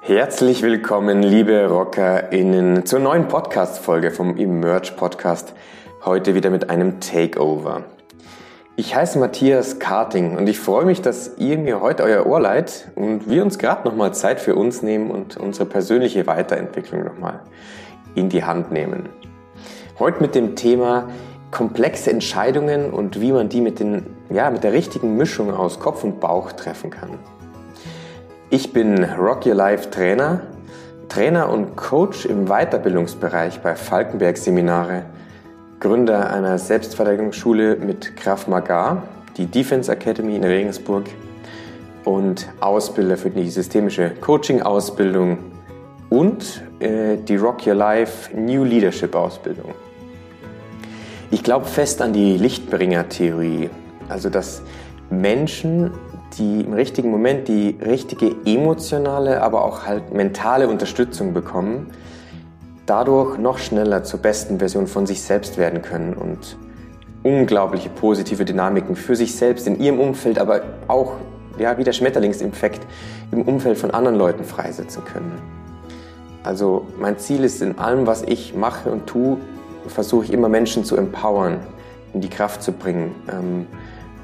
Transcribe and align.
Herzlich 0.00 0.62
willkommen, 0.62 1.22
liebe 1.22 1.66
RockerInnen, 1.66 2.86
zur 2.86 3.00
neuen 3.00 3.26
Podcast-Folge 3.28 4.10
vom 4.10 4.36
Emerge 4.36 4.92
Podcast. 4.96 5.54
Heute 6.04 6.34
wieder 6.34 6.50
mit 6.50 6.70
einem 6.70 7.00
Takeover. 7.00 7.82
Ich 8.76 8.94
heiße 8.94 9.18
Matthias 9.18 9.78
Karting 9.78 10.36
und 10.36 10.48
ich 10.48 10.58
freue 10.58 10.84
mich, 10.84 11.02
dass 11.02 11.38
ihr 11.38 11.58
mir 11.58 11.80
heute 11.80 12.04
euer 12.04 12.26
Ohr 12.26 12.40
leiht 12.40 12.88
und 12.94 13.28
wir 13.28 13.42
uns 13.42 13.58
gerade 13.58 13.88
nochmal 13.88 14.14
Zeit 14.14 14.40
für 14.40 14.54
uns 14.54 14.82
nehmen 14.82 15.10
und 15.10 15.36
unsere 15.36 15.66
persönliche 15.66 16.26
Weiterentwicklung 16.26 17.04
nochmal 17.04 17.40
in 18.14 18.28
die 18.28 18.44
Hand 18.44 18.70
nehmen. 18.70 19.08
Heute 19.98 20.20
mit 20.20 20.34
dem 20.34 20.56
Thema 20.56 21.08
komplexe 21.50 22.10
Entscheidungen 22.10 22.90
und 22.90 23.20
wie 23.20 23.32
man 23.32 23.48
die 23.48 23.60
mit, 23.60 23.80
den, 23.80 24.06
ja, 24.30 24.50
mit 24.50 24.62
der 24.62 24.72
richtigen 24.72 25.16
Mischung 25.16 25.54
aus 25.54 25.80
Kopf 25.80 26.04
und 26.04 26.20
Bauch 26.20 26.52
treffen 26.52 26.90
kann. 26.90 27.18
Ich 28.48 28.72
bin 28.72 29.02
Rock 29.02 29.44
Your 29.44 29.56
Life 29.56 29.90
Trainer, 29.90 30.42
Trainer 31.08 31.50
und 31.50 31.74
Coach 31.74 32.26
im 32.26 32.46
Weiterbildungsbereich 32.46 33.60
bei 33.60 33.74
Falkenberg 33.74 34.36
Seminare, 34.36 35.02
Gründer 35.80 36.32
einer 36.32 36.56
Selbstverteidigungsschule 36.56 37.74
mit 37.74 38.14
Krav 38.16 38.46
Maga, 38.46 39.02
die 39.36 39.46
Defense 39.46 39.90
Academy 39.90 40.36
in 40.36 40.44
Regensburg 40.44 41.06
und 42.04 42.48
Ausbilder 42.60 43.16
für 43.16 43.30
die 43.30 43.50
systemische 43.50 44.12
Coaching-Ausbildung 44.20 45.38
und 46.08 46.62
äh, 46.78 47.16
die 47.16 47.34
Rock 47.34 47.66
Your 47.66 47.74
Life 47.74 48.32
New 48.32 48.62
Leadership 48.62 49.16
Ausbildung. 49.16 49.74
Ich 51.32 51.42
glaube 51.42 51.66
fest 51.66 52.00
an 52.00 52.12
die 52.12 52.36
Lichtbringer-Theorie, 52.36 53.70
also 54.08 54.30
dass 54.30 54.62
Menschen, 55.10 55.90
die 56.34 56.62
im 56.62 56.72
richtigen 56.72 57.10
Moment 57.10 57.48
die 57.48 57.76
richtige 57.84 58.34
emotionale, 58.44 59.42
aber 59.42 59.64
auch 59.64 59.86
halt 59.86 60.12
mentale 60.12 60.68
Unterstützung 60.68 61.32
bekommen, 61.32 61.92
dadurch 62.86 63.38
noch 63.38 63.58
schneller 63.58 64.04
zur 64.04 64.20
besten 64.20 64.58
Version 64.58 64.86
von 64.86 65.06
sich 65.06 65.22
selbst 65.22 65.58
werden 65.58 65.82
können 65.82 66.14
und 66.14 66.56
unglaubliche 67.22 67.88
positive 67.88 68.44
Dynamiken 68.44 68.94
für 68.94 69.16
sich 69.16 69.34
selbst 69.34 69.66
in 69.66 69.80
ihrem 69.80 69.98
Umfeld, 69.98 70.38
aber 70.38 70.62
auch 70.86 71.14
ja, 71.58 71.76
wie 71.78 71.84
der 71.84 71.92
Schmetterlingseffekt 71.92 72.86
im 73.32 73.42
Umfeld 73.42 73.78
von 73.78 73.90
anderen 73.90 74.16
Leuten 74.16 74.44
freisetzen 74.44 75.04
können. 75.04 75.32
Also 76.42 76.86
mein 76.98 77.18
Ziel 77.18 77.42
ist 77.42 77.60
in 77.62 77.78
allem, 77.78 78.06
was 78.06 78.22
ich 78.22 78.54
mache 78.54 78.90
und 78.90 79.06
tue, 79.06 79.38
versuche 79.88 80.26
ich 80.26 80.32
immer 80.32 80.48
Menschen 80.48 80.84
zu 80.84 80.96
empowern, 80.96 81.58
in 82.12 82.20
die 82.20 82.28
Kraft 82.28 82.62
zu 82.62 82.72
bringen. 82.72 83.14
Ähm, 83.32 83.66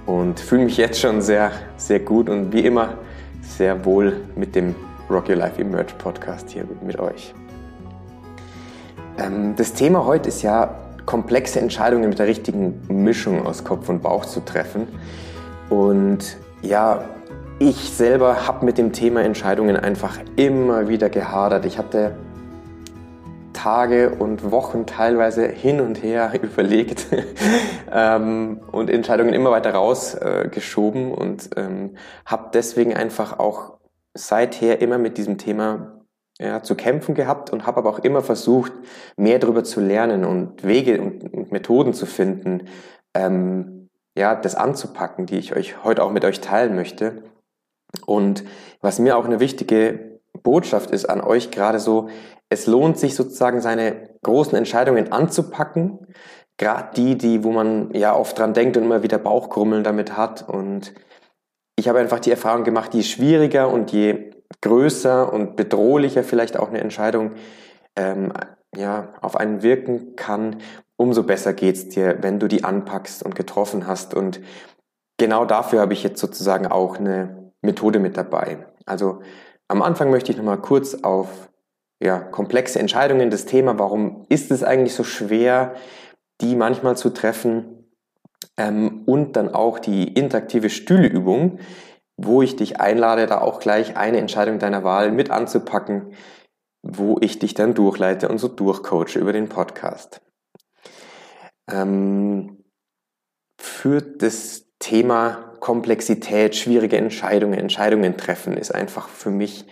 und 0.07 0.41
fühle 0.41 0.65
mich 0.65 0.77
jetzt 0.77 1.01
schon 1.01 1.23
sehr, 1.23 1.53
sehr 1.77 2.01
gut 2.01 2.29
und 2.29 2.53
wie 2.53 2.61
immer 2.61 2.95
sehr 3.43 3.85
wohl 3.85 4.21
mit 4.37 4.55
dem 4.55 4.75
Rock 5.11 5.29
Your 5.29 5.37
Life 5.37 5.61
Emerge 5.61 5.95
Podcast 5.99 6.51
hier 6.51 6.65
mit 6.83 6.99
euch. 6.99 7.35
Ähm, 9.19 9.55
das 9.57 9.73
Thema 9.75 10.05
heute 10.05 10.29
ist 10.29 10.43
ja, 10.43 10.75
komplexe 11.05 11.61
Entscheidungen 11.61 12.09
mit 12.09 12.19
der 12.19 12.27
richtigen 12.27 12.81
Mischung 12.89 13.45
aus 13.45 13.65
Kopf 13.65 13.89
und 13.89 14.03
Bauch 14.03 14.25
zu 14.25 14.41
treffen. 14.41 14.87
Und 15.69 16.37
ja, 16.63 17.05
ich 17.59 17.91
selber 17.91 18.47
habe 18.47 18.65
mit 18.65 18.79
dem 18.79 18.93
Thema 18.93 19.23
Entscheidungen 19.23 19.77
einfach 19.77 20.19
immer 20.37 20.89
wieder 20.89 21.09
gehadert. 21.09 21.65
Ich 21.65 21.79
hatte 21.79 22.17
Tage 23.53 24.11
und 24.11 24.51
Wochen 24.51 24.87
teilweise 24.87 25.47
hin 25.47 25.81
und 25.81 26.03
her 26.03 26.33
überlegt 26.43 27.07
ähm, 27.91 28.61
und 28.71 28.91
Entscheidungen 28.91 29.35
immer 29.35 29.51
weiter 29.51 29.75
rausgeschoben 29.75 31.11
äh, 31.11 31.15
und 31.15 31.51
ähm, 31.57 31.97
habe 32.27 32.51
deswegen 32.53 32.95
einfach 32.95 33.39
auch 33.39 33.79
seither 34.15 34.81
immer 34.81 34.99
mit 34.99 35.19
diesem 35.19 35.39
Thema 35.39 36.03
ja, 36.39 36.63
zu 36.63 36.75
kämpfen 36.75 37.15
gehabt 37.15 37.51
und 37.51 37.67
habe 37.67 37.79
aber 37.79 37.91
auch 37.91 38.01
immer 38.01 38.23
versucht, 38.23 38.73
mehr 39.17 39.39
darüber 39.39 39.65
zu 39.65 39.81
lernen 39.81 40.25
und 40.25 40.65
Wege 40.65 41.01
und, 41.01 41.33
und 41.33 41.53
Methoden 41.53 41.95
zu 41.95 42.07
finden, 42.07 42.69
ähm, 43.15 43.91
ja, 44.17 44.35
das 44.35 44.55
anzupacken, 44.55 45.27
die 45.27 45.39
ich 45.39 45.55
euch 45.55 45.85
heute 45.85 46.03
auch 46.03 46.11
mit 46.11 46.25
euch 46.25 46.41
teilen 46.41 46.75
möchte. 46.75 47.23
Und 48.07 48.45
was 48.81 48.99
mir 48.99 49.17
auch 49.17 49.25
eine 49.25 49.41
wichtige 49.41 50.12
Botschaft 50.43 50.91
ist 50.91 51.09
an 51.09 51.21
euch 51.21 51.51
gerade 51.51 51.79
so, 51.79 52.09
es 52.49 52.67
lohnt 52.67 52.99
sich 52.99 53.15
sozusagen 53.15 53.61
seine 53.61 54.11
großen 54.23 54.57
Entscheidungen 54.57 55.13
anzupacken, 55.13 56.07
gerade 56.59 56.91
die, 56.97 57.17
die, 57.17 57.45
wo 57.45 57.51
man 57.51 57.93
ja 57.95 58.15
oft 58.15 58.39
dran 58.39 58.55
denkt 58.55 58.77
und 58.77 58.85
immer 58.85 59.03
wieder 59.03 59.19
Bauchkrummeln 59.19 59.85
damit 59.85 60.17
hat. 60.17 60.49
Und 60.49 60.93
ich 61.77 61.89
habe 61.89 61.99
einfach 61.99 62.21
die 62.21 62.31
Erfahrung 62.31 62.65
gemacht, 62.65 62.95
je 62.95 63.03
schwieriger 63.03 63.71
und 63.71 63.93
je 63.93 64.33
größer 64.61 65.33
und 65.33 65.57
bedrohlicher 65.57 66.23
vielleicht 66.23 66.59
auch 66.59 66.69
eine 66.69 66.81
Entscheidung 66.81 67.33
ähm, 67.97 68.33
ja, 68.75 69.15
auf 69.21 69.37
einen 69.37 69.63
wirken 69.63 70.17
kann, 70.17 70.61
umso 70.97 71.23
besser 71.25 71.53
geht 71.53 71.77
es 71.77 71.89
dir, 71.89 72.19
wenn 72.23 72.39
du 72.39 72.49
die 72.49 72.65
anpackst 72.65 73.23
und 73.23 73.35
getroffen 73.35 73.87
hast. 73.87 74.15
Und 74.15 74.41
genau 75.19 75.45
dafür 75.45 75.81
habe 75.81 75.93
ich 75.93 76.03
jetzt 76.03 76.21
sozusagen 76.21 76.67
auch 76.67 76.99
eine 76.99 77.53
Methode 77.63 77.99
mit 77.99 78.17
dabei. 78.17 78.67
Also 78.87 79.21
am 79.73 79.81
Anfang 79.81 80.11
möchte 80.11 80.31
ich 80.31 80.37
nochmal 80.37 80.61
kurz 80.61 80.95
auf 80.97 81.49
ja, 82.03 82.19
komplexe 82.21 82.79
Entscheidungen, 82.79 83.31
das 83.31 83.47
Thema, 83.47 83.79
warum 83.79 84.27
ist 84.29 84.51
es 84.51 84.63
eigentlich 84.63 84.95
so 84.95 85.03
schwer, 85.03 85.75
die 86.43 86.57
manchmal 86.57 86.95
zu 86.95 87.09
treffen 87.09 87.89
ähm, 88.59 89.05
und 89.07 89.35
dann 89.35 89.55
auch 89.55 89.79
die 89.79 90.13
interaktive 90.13 90.69
Stühleübung, 90.69 91.59
wo 92.19 92.43
ich 92.43 92.55
dich 92.55 92.81
einlade, 92.81 93.27
da 93.27 93.41
auch 93.41 93.61
gleich 93.61 93.97
eine 93.97 94.19
Entscheidung 94.19 94.59
deiner 94.59 94.85
Wahl 94.85 95.11
mit 95.11 95.31
anzupacken, 95.31 96.13
wo 96.83 97.17
ich 97.23 97.39
dich 97.39 97.55
dann 97.55 97.73
durchleite 97.73 98.29
und 98.29 98.37
so 98.37 98.49
durchcoache 98.49 99.19
über 99.19 99.33
den 99.33 99.49
Podcast. 99.49 100.21
Ähm, 101.71 102.63
für 103.59 104.03
das 104.03 104.67
Thema 104.81 105.52
Komplexität, 105.63 106.57
schwierige 106.57 106.97
Entscheidungen, 106.97 107.57
Entscheidungen 107.57 108.17
treffen, 108.17 108.57
ist 108.57 108.75
einfach 108.75 109.09
für 109.09 109.31
mich 109.31 109.65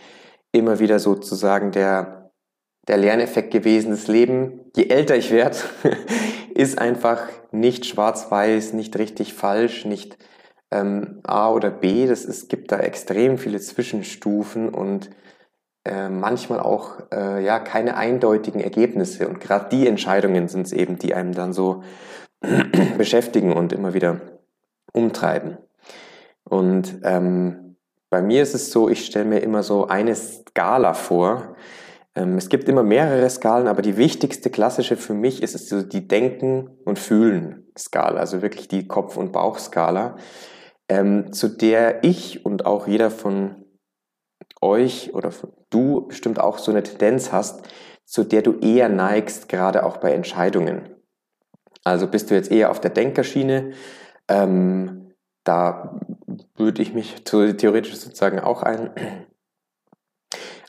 immer 0.53 0.79
wieder 0.79 1.01
sozusagen 1.01 1.73
der 1.73 2.21
der 2.87 2.97
Lerneffekt 2.97 3.51
gewesen. 3.51 3.91
Das 3.91 4.07
Leben, 4.07 4.61
je 4.77 4.87
älter 4.87 5.17
ich 5.17 5.33
werde, 5.33 5.57
ist 6.55 6.79
einfach 6.79 7.29
nicht 7.51 7.87
schwarz-weiß, 7.87 8.73
nicht 8.73 8.97
richtig 8.99 9.35
falsch, 9.35 9.85
nicht 9.85 10.17
ähm, 10.71 11.21
A 11.25 11.51
oder 11.51 11.71
B. 11.71 12.07
Das, 12.07 12.25
es 12.25 12.47
gibt 12.47 12.71
da 12.71 12.79
extrem 12.79 13.37
viele 13.37 13.61
Zwischenstufen 13.61 14.69
und 14.69 15.11
äh, 15.85 16.09
manchmal 16.09 16.61
auch 16.61 17.01
äh, 17.13 17.45
ja 17.45 17.59
keine 17.59 17.97
eindeutigen 17.97 18.61
Ergebnisse. 18.61 19.29
Und 19.29 19.41
gerade 19.41 19.69
die 19.71 19.89
Entscheidungen 19.89 20.47
sind 20.47 20.67
es 20.67 20.73
eben, 20.73 20.99
die 20.99 21.15
einem 21.15 21.33
dann 21.33 21.53
so 21.53 21.83
beschäftigen 22.97 23.53
und 23.53 23.73
immer 23.73 23.93
wieder 23.93 24.21
umtreiben. 24.93 25.59
Und 26.51 27.01
ähm, 27.05 27.77
bei 28.11 28.21
mir 28.21 28.43
ist 28.43 28.55
es 28.55 28.73
so, 28.73 28.89
ich 28.89 29.07
stelle 29.07 29.25
mir 29.25 29.39
immer 29.39 29.63
so 29.63 29.87
eine 29.87 30.17
Skala 30.17 30.95
vor, 30.95 31.55
ähm, 32.17 32.37
es 32.37 32.49
gibt 32.49 32.69
immer 32.69 32.83
mehrere 32.83 33.31
Skalen, 33.31 33.69
aber 33.69 33.83
die 33.83 33.97
wichtigste 33.97 34.51
klassische 34.51 34.97
für 34.97 35.15
mich 35.15 35.45
ist 35.45 35.55
es 35.55 35.89
die 35.89 36.09
Denken- 36.09 36.69
und 36.85 36.99
Fühlen-Skala, 36.99 38.19
also 38.19 38.43
wirklich 38.43 38.67
die 38.67 38.89
Kopf- 38.89 39.17
und 39.17 39.31
Bauchskala, 39.31 40.17
ähm, 40.89 41.33
zu 41.33 41.47
der 41.49 42.03
ich 42.03 42.45
und 42.45 42.67
auch 42.67 42.89
jeder 42.89 43.13
von 43.13 43.65
euch 44.61 45.15
oder 45.15 45.31
du 45.71 46.09
bestimmt 46.09 46.41
auch 46.41 46.59
so 46.59 46.73
eine 46.73 46.83
Tendenz 46.83 47.31
hast, 47.31 47.63
zu 48.05 48.25
der 48.25 48.43
du 48.43 48.59
eher 48.59 48.89
neigst, 48.89 49.49
gerade 49.49 49.87
auch 49.87 49.99
bei 49.99 50.13
Entscheidungen. 50.13 50.97
Also 51.85 52.09
bist 52.09 52.29
du 52.31 52.35
jetzt 52.35 52.51
eher 52.51 52.73
auf 52.73 52.81
der 52.81 52.91
Denkerschiene, 52.91 53.71
ähm, 54.27 55.10
da 55.51 55.99
würde 56.55 56.81
ich 56.81 56.95
mich 56.95 57.25
theoretisch 57.25 57.97
sozusagen 57.97 58.39
auch 58.39 58.63
ein, 58.63 58.91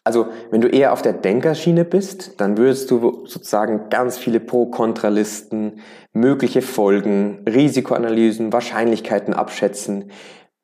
also, 0.04 0.30
wenn 0.50 0.62
du 0.62 0.68
eher 0.68 0.92
auf 0.92 1.04
der 1.04 1.14
Denkerschiene 1.14 1.86
bist, 1.86 2.42
dann 2.42 2.58
würdest 2.58 2.90
du 2.90 3.28
sozusagen 3.28 3.90
ganz 3.90 4.18
viele 4.18 4.40
Pro-Kontralisten, 4.40 5.82
mögliche 6.14 6.64
Folgen, 6.64 7.46
Risikoanalysen, 7.48 8.52
Wahrscheinlichkeiten 8.52 9.36
abschätzen, 9.36 10.10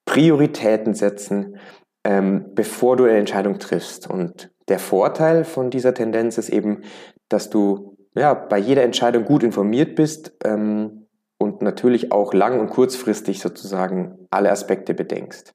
Prioritäten 0.05 0.95
setzen, 0.95 1.57
ähm, 2.03 2.45
bevor 2.55 2.97
du 2.97 3.03
eine 3.03 3.19
Entscheidung 3.19 3.59
triffst. 3.59 4.09
Und 4.09 4.49
der 4.67 4.79
Vorteil 4.79 5.43
von 5.43 5.69
dieser 5.69 5.93
Tendenz 5.93 6.39
ist 6.39 6.49
eben, 6.49 6.81
dass 7.29 7.51
du 7.51 7.95
ja, 8.15 8.33
bei 8.33 8.57
jeder 8.57 8.81
Entscheidung 8.81 9.25
gut 9.25 9.43
informiert 9.43 9.95
bist 9.95 10.31
ähm, 10.43 11.06
und 11.37 11.61
natürlich 11.61 12.11
auch 12.11 12.33
lang- 12.33 12.59
und 12.59 12.69
kurzfristig 12.69 13.39
sozusagen 13.39 14.27
alle 14.29 14.51
Aspekte 14.51 14.93
bedenkst. 14.93 15.53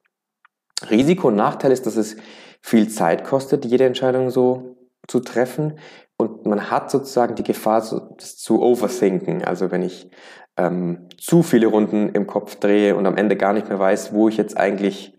Risiko 0.90 1.29
und 1.29 1.37
Nachteil 1.37 1.73
ist, 1.73 1.87
dass 1.87 1.96
es 1.96 2.17
viel 2.61 2.88
Zeit 2.88 3.25
kostet, 3.25 3.64
jede 3.64 3.84
Entscheidung 3.84 4.31
so 4.31 4.76
zu 5.08 5.20
treffen. 5.20 5.79
Und 6.17 6.46
man 6.46 6.70
hat 6.70 6.90
sozusagen 6.90 7.34
die 7.34 7.43
Gefahr, 7.43 7.81
das 8.17 8.37
zu 8.37 8.62
overthinken. 8.62 9.44
Also 9.44 9.70
wenn 9.70 9.82
ich 9.82 10.08
ähm, 10.56 11.08
zu 11.19 11.43
viele 11.43 11.67
Runden 11.67 12.11
im 12.11 12.26
Kopf 12.26 12.56
drehe 12.56 12.94
und 12.96 13.06
am 13.06 13.17
Ende 13.17 13.37
gar 13.37 13.52
nicht 13.52 13.69
mehr 13.69 13.79
weiß, 13.79 14.12
wo 14.12 14.29
ich 14.29 14.37
jetzt 14.37 14.56
eigentlich 14.56 15.12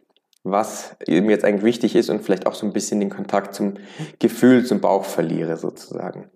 was 0.44 0.98
mir 1.08 1.32
jetzt 1.32 1.46
eigentlich 1.46 1.64
wichtig 1.64 1.96
ist 1.96 2.10
und 2.10 2.22
vielleicht 2.22 2.48
auch 2.48 2.54
so 2.54 2.66
ein 2.66 2.74
bisschen 2.74 3.00
den 3.00 3.10
Kontakt 3.10 3.56
zum 3.56 3.76
Gefühl, 4.20 4.66
zum 4.66 4.82
Bauch 4.82 5.06
verliere 5.06 5.58
sozusagen. 5.58 6.30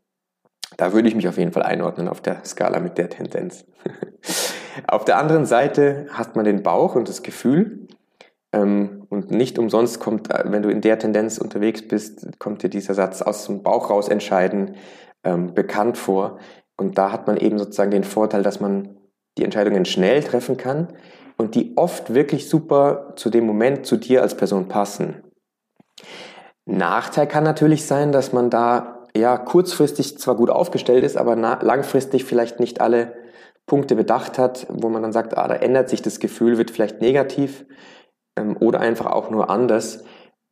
Da 0.77 0.93
würde 0.93 1.09
ich 1.09 1.15
mich 1.15 1.27
auf 1.27 1.37
jeden 1.37 1.51
Fall 1.51 1.63
einordnen 1.63 2.07
auf 2.07 2.21
der 2.21 2.45
Skala 2.45 2.79
mit 2.79 2.97
der 2.97 3.09
Tendenz. 3.09 3.65
auf 4.87 5.05
der 5.05 5.17
anderen 5.17 5.45
Seite 5.45 6.05
hat 6.11 6.35
man 6.35 6.45
den 6.45 6.63
Bauch 6.63 6.95
und 6.95 7.09
das 7.09 7.23
Gefühl. 7.23 7.87
Ähm, 8.53 9.05
und 9.09 9.31
nicht 9.31 9.59
umsonst 9.59 9.99
kommt, 9.99 10.31
äh, 10.31 10.43
wenn 10.45 10.61
du 10.61 10.69
in 10.69 10.81
der 10.81 10.99
Tendenz 10.99 11.39
unterwegs 11.39 11.85
bist, 11.87 12.39
kommt 12.39 12.63
dir 12.63 12.69
dieser 12.69 12.93
Satz 12.93 13.21
aus 13.21 13.45
dem 13.47 13.63
Bauch 13.63 13.89
raus 13.89 14.07
entscheiden 14.07 14.75
ähm, 15.23 15.53
bekannt 15.53 15.97
vor. 15.97 16.39
Und 16.77 16.97
da 16.97 17.11
hat 17.11 17.27
man 17.27 17.37
eben 17.37 17.57
sozusagen 17.57 17.91
den 17.91 18.03
Vorteil, 18.03 18.43
dass 18.43 18.59
man 18.59 18.97
die 19.37 19.43
Entscheidungen 19.43 19.85
schnell 19.85 20.23
treffen 20.23 20.57
kann 20.57 20.93
und 21.37 21.55
die 21.55 21.73
oft 21.75 22.13
wirklich 22.13 22.49
super 22.49 23.13
zu 23.15 23.29
dem 23.29 23.45
Moment 23.45 23.85
zu 23.85 23.97
dir 23.97 24.21
als 24.21 24.35
Person 24.35 24.67
passen. 24.67 25.23
Nachteil 26.65 27.27
kann 27.27 27.43
natürlich 27.43 27.85
sein, 27.85 28.11
dass 28.11 28.33
man 28.33 28.49
da 28.49 28.96
ja 29.17 29.37
kurzfristig 29.37 30.17
zwar 30.17 30.35
gut 30.35 30.49
aufgestellt 30.49 31.03
ist, 31.03 31.17
aber 31.17 31.35
langfristig 31.35 32.25
vielleicht 32.25 32.59
nicht 32.59 32.81
alle 32.81 33.15
Punkte 33.65 33.95
bedacht 33.95 34.39
hat, 34.39 34.65
wo 34.69 34.89
man 34.89 35.01
dann 35.01 35.11
sagt, 35.11 35.37
ah, 35.37 35.47
da 35.47 35.55
ändert 35.55 35.89
sich 35.89 36.01
das 36.01 36.19
Gefühl, 36.19 36.57
wird 36.57 36.71
vielleicht 36.71 37.01
negativ 37.01 37.65
ähm, 38.37 38.55
oder 38.59 38.79
einfach 38.79 39.07
auch 39.07 39.29
nur 39.29 39.49
anders 39.49 40.03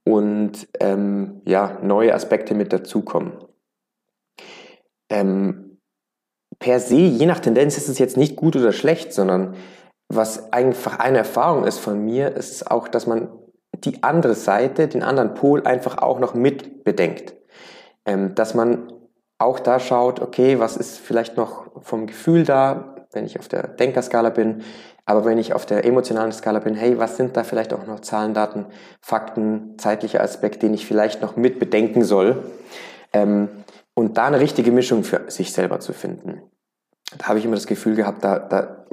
und 0.06 0.68
ähm, 0.80 1.42
ja 1.46 1.80
neue 1.82 2.14
Aspekte 2.14 2.54
mit 2.54 2.74
dazukommen. 2.74 3.34
Ähm, 5.10 5.80
per 6.60 6.80
se, 6.80 6.96
je 6.96 7.26
nach 7.26 7.40
Tendenz 7.40 7.78
ist 7.78 7.90
es 7.90 8.00
jetzt 8.00 8.18
nicht 8.18 8.36
gut 8.36 8.56
oder 8.56 8.72
schlecht, 8.72 9.14
sondern 9.14 9.56
was 10.10 10.54
einfach 10.54 11.00
eine 11.00 11.20
Erfahrung 11.20 11.66
ist 11.66 11.80
von 11.80 12.04
mir, 12.04 12.36
ist 12.36 12.70
auch, 12.70 12.88
dass 12.88 13.08
man 13.08 13.30
die 13.84 14.04
andere 14.04 14.36
Seite, 14.36 14.88
den 14.88 15.04
anderen 15.04 15.34
Pol 15.34 15.66
einfach 15.66 15.98
auch 15.98 16.20
noch 16.20 16.34
mit 16.34 16.84
bedenkt. 16.84 17.36
Ähm, 18.06 18.36
dass 18.36 18.54
man 18.54 18.92
auch 19.38 19.60
da 19.60 19.80
schaut, 19.80 20.22
okay, 20.22 20.60
was 20.60 20.78
ist 20.78 21.00
vielleicht 21.00 21.38
noch 21.38 21.82
vom 21.82 22.08
Gefühl 22.08 22.44
da, 22.44 22.96
wenn 23.12 23.26
ich 23.26 23.40
auf 23.40 23.48
der 23.48 23.68
Denkerskala 23.68 24.30
bin, 24.30 24.64
aber 25.06 25.24
wenn 25.26 25.38
ich 25.38 25.54
auf 25.54 25.66
der 25.66 25.86
emotionalen 25.86 26.32
Skala 26.32 26.60
bin, 26.60 26.74
hey, 26.74 26.98
was 26.98 27.16
sind 27.16 27.38
da 27.38 27.44
vielleicht 27.44 27.74
auch 27.74 27.86
noch 27.86 28.00
Zahlen, 28.00 28.34
Daten, 28.34 28.66
Fakten, 29.02 29.78
zeitlicher 29.78 30.22
Aspekt, 30.22 30.64
den 30.64 30.74
ich 30.74 30.86
vielleicht 30.88 31.22
noch 31.22 31.36
mit 31.36 31.60
bedenken 31.60 32.04
soll? 32.04 32.44
Ähm, 33.14 33.50
und 33.94 34.18
da 34.18 34.26
eine 34.26 34.40
richtige 34.40 34.72
Mischung 34.72 35.04
für 35.04 35.30
sich 35.30 35.54
selber 35.54 35.80
zu 35.80 35.94
finden. 35.94 36.42
Da 37.18 37.28
habe 37.28 37.40
ich 37.40 37.46
immer 37.46 37.56
das 37.56 37.68
Gefühl 37.68 37.96
gehabt, 37.96 38.24
da, 38.24 38.40
da 38.40 38.86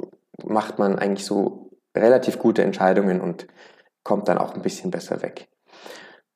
macht 0.45 0.77
man 0.77 0.99
eigentlich 0.99 1.25
so 1.25 1.71
relativ 1.95 2.37
gute 2.37 2.63
Entscheidungen 2.63 3.19
und 3.19 3.47
kommt 4.03 4.27
dann 4.27 4.37
auch 4.37 4.53
ein 4.53 4.61
bisschen 4.61 4.91
besser 4.91 5.21
weg. 5.23 5.47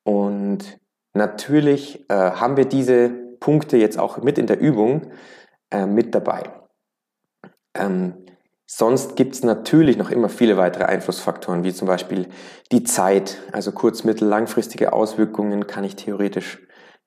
Und 0.02 0.78
natürlich 1.18 2.08
äh, 2.08 2.14
haben 2.14 2.56
wir 2.56 2.64
diese 2.64 3.10
Punkte 3.40 3.76
jetzt 3.76 3.98
auch 3.98 4.18
mit 4.22 4.38
in 4.38 4.46
der 4.46 4.58
Übung 4.58 5.12
äh, 5.70 5.86
mit 5.86 6.14
dabei. 6.14 6.44
Ähm, 7.74 8.14
sonst 8.66 9.16
gibt 9.16 9.34
es 9.34 9.42
natürlich 9.42 9.96
noch 9.96 10.10
immer 10.10 10.28
viele 10.28 10.56
weitere 10.56 10.84
Einflussfaktoren, 10.84 11.64
wie 11.64 11.72
zum 11.72 11.86
Beispiel 11.86 12.28
die 12.72 12.84
Zeit, 12.84 13.38
also 13.52 13.72
kurz-, 13.72 14.04
mittel-, 14.04 14.28
langfristige 14.28 14.92
Auswirkungen 14.92 15.66
kann 15.66 15.84
ich 15.84 15.96
theoretisch 15.96 16.58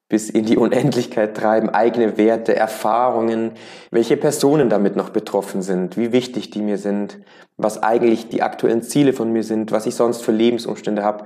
bis 0.10 0.30
in 0.30 0.46
die 0.46 0.58
Unendlichkeit 0.58 1.38
treiben, 1.38 1.70
eigene 1.70 2.18
Werte, 2.18 2.54
Erfahrungen, 2.54 3.54
welche 3.92 4.18
Personen 4.18 4.70
damit 4.70 4.98
noch 4.98 5.10
betroffen 5.10 5.62
sind, 5.62 5.96
wie 5.96 6.12
wichtig 6.12 6.50
die 6.50 6.62
mir 6.62 6.78
sind, 6.78 7.20
was 7.56 7.82
eigentlich 7.82 8.28
die 8.28 8.42
aktuellen 8.42 8.82
Ziele 8.82 9.14
von 9.14 9.32
mir 9.32 9.44
sind, 9.44 9.72
was 9.72 9.86
ich 9.86 9.96
sonst 9.96 10.22
für 10.22 10.34
Lebensumstände 10.34 11.02
habe. 11.02 11.26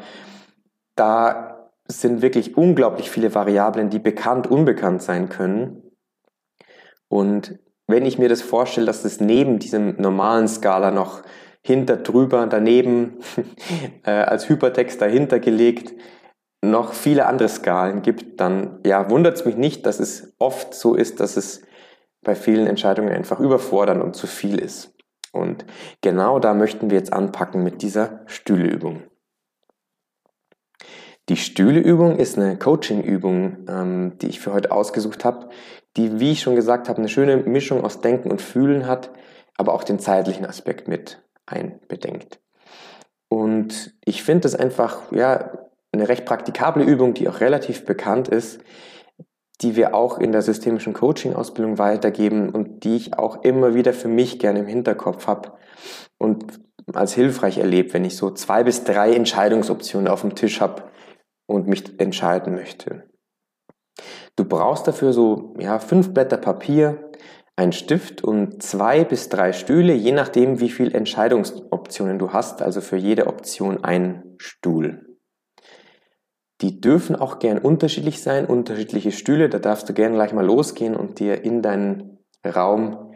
Da 0.96 1.55
sind 1.88 2.22
wirklich 2.22 2.58
unglaublich 2.58 3.10
viele 3.10 3.34
Variablen, 3.36 3.90
die 3.90 4.00
bekannt, 4.00 4.48
unbekannt 4.48 5.02
sein 5.02 5.30
können. 5.30 5.84
Und 7.08 7.60
wenn 7.88 8.06
ich 8.06 8.18
mir 8.18 8.30
das 8.30 8.42
vorstelle, 8.42 8.88
dass 8.88 9.06
es 9.06 9.20
neben 9.20 9.60
diesem 9.60 9.96
normalen 9.98 10.48
Skala 10.48 10.92
noch 10.92 11.22
hinter, 11.62 11.98
drüber, 11.98 12.48
daneben, 12.48 13.20
äh, 14.04 14.12
als 14.12 14.50
Hypertext 14.50 15.02
dahinter 15.02 15.40
gelegt, 15.40 15.94
noch 16.62 16.94
viele 16.94 17.28
andere 17.28 17.50
Skalen 17.50 18.02
gibt, 18.02 18.40
dann 18.40 18.80
ja, 18.86 19.10
wundert 19.10 19.36
es 19.36 19.46
mich 19.46 19.56
nicht, 19.56 19.86
dass 19.86 20.00
es 20.00 20.34
oft 20.40 20.74
so 20.74 20.96
ist, 20.96 21.20
dass 21.20 21.38
es 21.38 21.62
bei 22.24 22.36
vielen 22.36 22.66
Entscheidungen 22.66 23.14
einfach 23.14 23.40
überfordern 23.40 24.02
und 24.02 24.16
zu 24.16 24.26
viel 24.26 24.60
ist. 24.60 24.96
Und 25.32 25.66
genau 26.02 26.40
da 26.40 26.54
möchten 26.54 26.90
wir 26.90 26.98
jetzt 26.98 27.14
anpacken 27.14 27.64
mit 27.64 27.82
dieser 27.82 28.22
Stühleübung. 28.26 29.04
Die 31.28 31.38
Stühleübung 31.38 32.18
ist 32.18 32.38
eine 32.38 32.58
Coaching-Übung, 32.58 33.66
ähm, 33.68 34.18
die 34.22 34.28
ich 34.28 34.40
für 34.40 34.54
heute 34.54 34.72
ausgesucht 34.72 35.26
habe, 35.26 35.50
die, 35.98 36.20
wie 36.20 36.32
ich 36.32 36.42
schon 36.42 36.56
gesagt 36.56 36.88
habe, 36.88 37.00
eine 37.00 37.10
schöne 37.10 37.38
Mischung 37.38 37.84
aus 37.84 38.02
Denken 38.02 38.30
und 38.30 38.42
Fühlen 38.42 38.86
hat, 38.86 39.10
aber 39.58 39.74
auch 39.74 39.84
den 39.84 39.98
zeitlichen 39.98 40.46
Aspekt 40.46 40.88
mit 40.88 41.24
einbedenkt. 41.48 42.40
Und 43.28 43.96
ich 44.06 44.24
finde 44.24 44.48
es 44.48 44.56
einfach, 44.56 45.12
ja, 45.12 45.52
eine 45.92 46.10
recht 46.10 46.26
praktikable 46.26 46.84
Übung, 46.84 47.14
die 47.14 47.28
auch 47.28 47.40
relativ 47.40 47.86
bekannt 47.86 48.28
ist, 48.28 48.60
die 49.62 49.76
wir 49.76 49.96
auch 49.96 50.20
in 50.20 50.32
der 50.32 50.42
systemischen 50.42 50.94
Coaching-Ausbildung 50.94 51.78
weitergeben 51.78 52.50
und 52.50 52.84
die 52.84 52.98
ich 52.98 53.18
auch 53.18 53.44
immer 53.44 53.74
wieder 53.74 53.94
für 53.94 54.10
mich 54.10 54.38
gerne 54.38 54.60
im 54.60 54.68
Hinterkopf 54.68 55.26
habe 55.28 55.54
und 56.18 56.60
als 56.94 57.14
hilfreich 57.14 57.58
erlebe, 57.58 57.94
wenn 57.94 58.06
ich 58.06 58.18
so 58.18 58.30
zwei 58.32 58.64
bis 58.64 58.84
drei 58.84 59.14
Entscheidungsoptionen 59.14 60.10
auf 60.10 60.22
dem 60.22 60.36
Tisch 60.36 60.62
habe 60.62 60.84
und 61.48 61.68
mich 61.68 62.00
entscheiden 62.00 62.56
möchte. 62.56 63.04
Du 64.36 64.46
brauchst 64.46 64.88
dafür 64.88 65.14
so 65.14 65.54
ja, 65.60 65.80
fünf 65.80 66.14
Blätter 66.14 66.38
Papier, 66.38 67.12
ein 67.56 67.72
Stift 67.72 68.24
und 68.24 68.62
zwei 68.62 69.06
bis 69.06 69.30
drei 69.30 69.54
Stühle, 69.54 69.94
je 69.94 70.12
nachdem, 70.12 70.60
wie 70.60 70.70
viele 70.70 70.94
Entscheidungsoptionen 70.94 72.20
du 72.20 72.34
hast, 72.34 72.62
also 72.62 72.82
für 72.82 72.98
jede 72.98 73.28
Option 73.28 73.84
ein 73.84 74.36
Stuhl. 74.38 75.18
Die 76.62 76.82
dürfen 76.82 77.16
auch 77.16 77.40
gern 77.40 77.58
unterschiedlich 77.58 78.22
sein, 78.22 78.46
unterschiedliche 78.46 79.12
Stühle. 79.12 79.50
Da 79.50 79.60
darfst 79.60 79.88
du 79.90 79.94
gerne 79.94 80.16
gleich 80.16 80.34
mal 80.34 80.46
losgehen 80.46 80.96
und 80.96 81.20
dir 81.20 81.44
in 81.44 81.62
deinen 81.62 82.20
Raum 82.46 83.14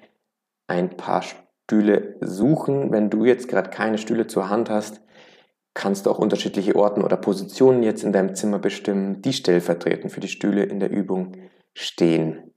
ein 0.67 0.95
paar 0.97 1.23
Stühle 1.23 2.17
suchen. 2.21 2.91
Wenn 2.91 3.09
du 3.09 3.25
jetzt 3.25 3.47
gerade 3.47 3.69
keine 3.69 3.97
Stühle 3.97 4.27
zur 4.27 4.49
Hand 4.49 4.69
hast, 4.69 5.01
kannst 5.79 6.05
du 6.05 6.11
auch 6.11 6.19
unterschiedliche 6.19 6.75
Orten 6.75 7.03
oder 7.03 7.15
Positionen 7.15 7.83
jetzt 7.83 8.03
in 8.03 8.11
deinem 8.11 8.35
Zimmer 8.35 8.59
bestimmen, 8.59 9.21
die 9.21 9.31
stellvertretend 9.31 10.11
für 10.11 10.19
die 10.19 10.27
Stühle 10.27 10.63
in 10.63 10.81
der 10.81 10.91
Übung 10.91 11.37
stehen. 11.73 12.53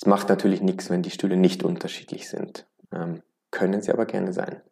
Es 0.00 0.04
macht 0.04 0.28
natürlich 0.28 0.62
nichts, 0.62 0.90
wenn 0.90 1.02
die 1.02 1.12
Stühle 1.12 1.36
nicht 1.36 1.62
unterschiedlich 1.62 2.28
sind. 2.28 2.66
Ähm, 2.92 3.22
können 3.52 3.82
sie 3.82 3.92
aber 3.92 4.06
gerne 4.06 4.32
sein. 4.32 4.62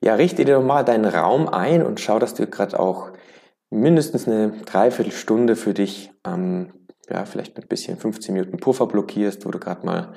Ja, 0.00 0.14
richte 0.14 0.46
dir 0.46 0.54
doch 0.54 0.62
mal 0.62 0.82
deinen 0.82 1.04
Raum 1.04 1.46
ein 1.46 1.84
und 1.84 2.00
schau, 2.00 2.18
dass 2.18 2.32
du 2.32 2.46
gerade 2.46 2.80
auch 2.80 3.12
mindestens 3.68 4.26
eine 4.26 4.52
Dreiviertelstunde 4.64 5.56
für 5.56 5.74
dich, 5.74 6.10
ähm, 6.26 6.72
ja, 7.10 7.26
vielleicht 7.26 7.54
mit 7.56 7.66
ein 7.66 7.68
bisschen 7.68 7.98
15 7.98 8.32
Minuten 8.32 8.56
Puffer 8.56 8.86
blockierst, 8.86 9.44
wo 9.44 9.50
du 9.50 9.58
gerade 9.58 9.84
mal 9.84 9.98
eine 9.98 10.14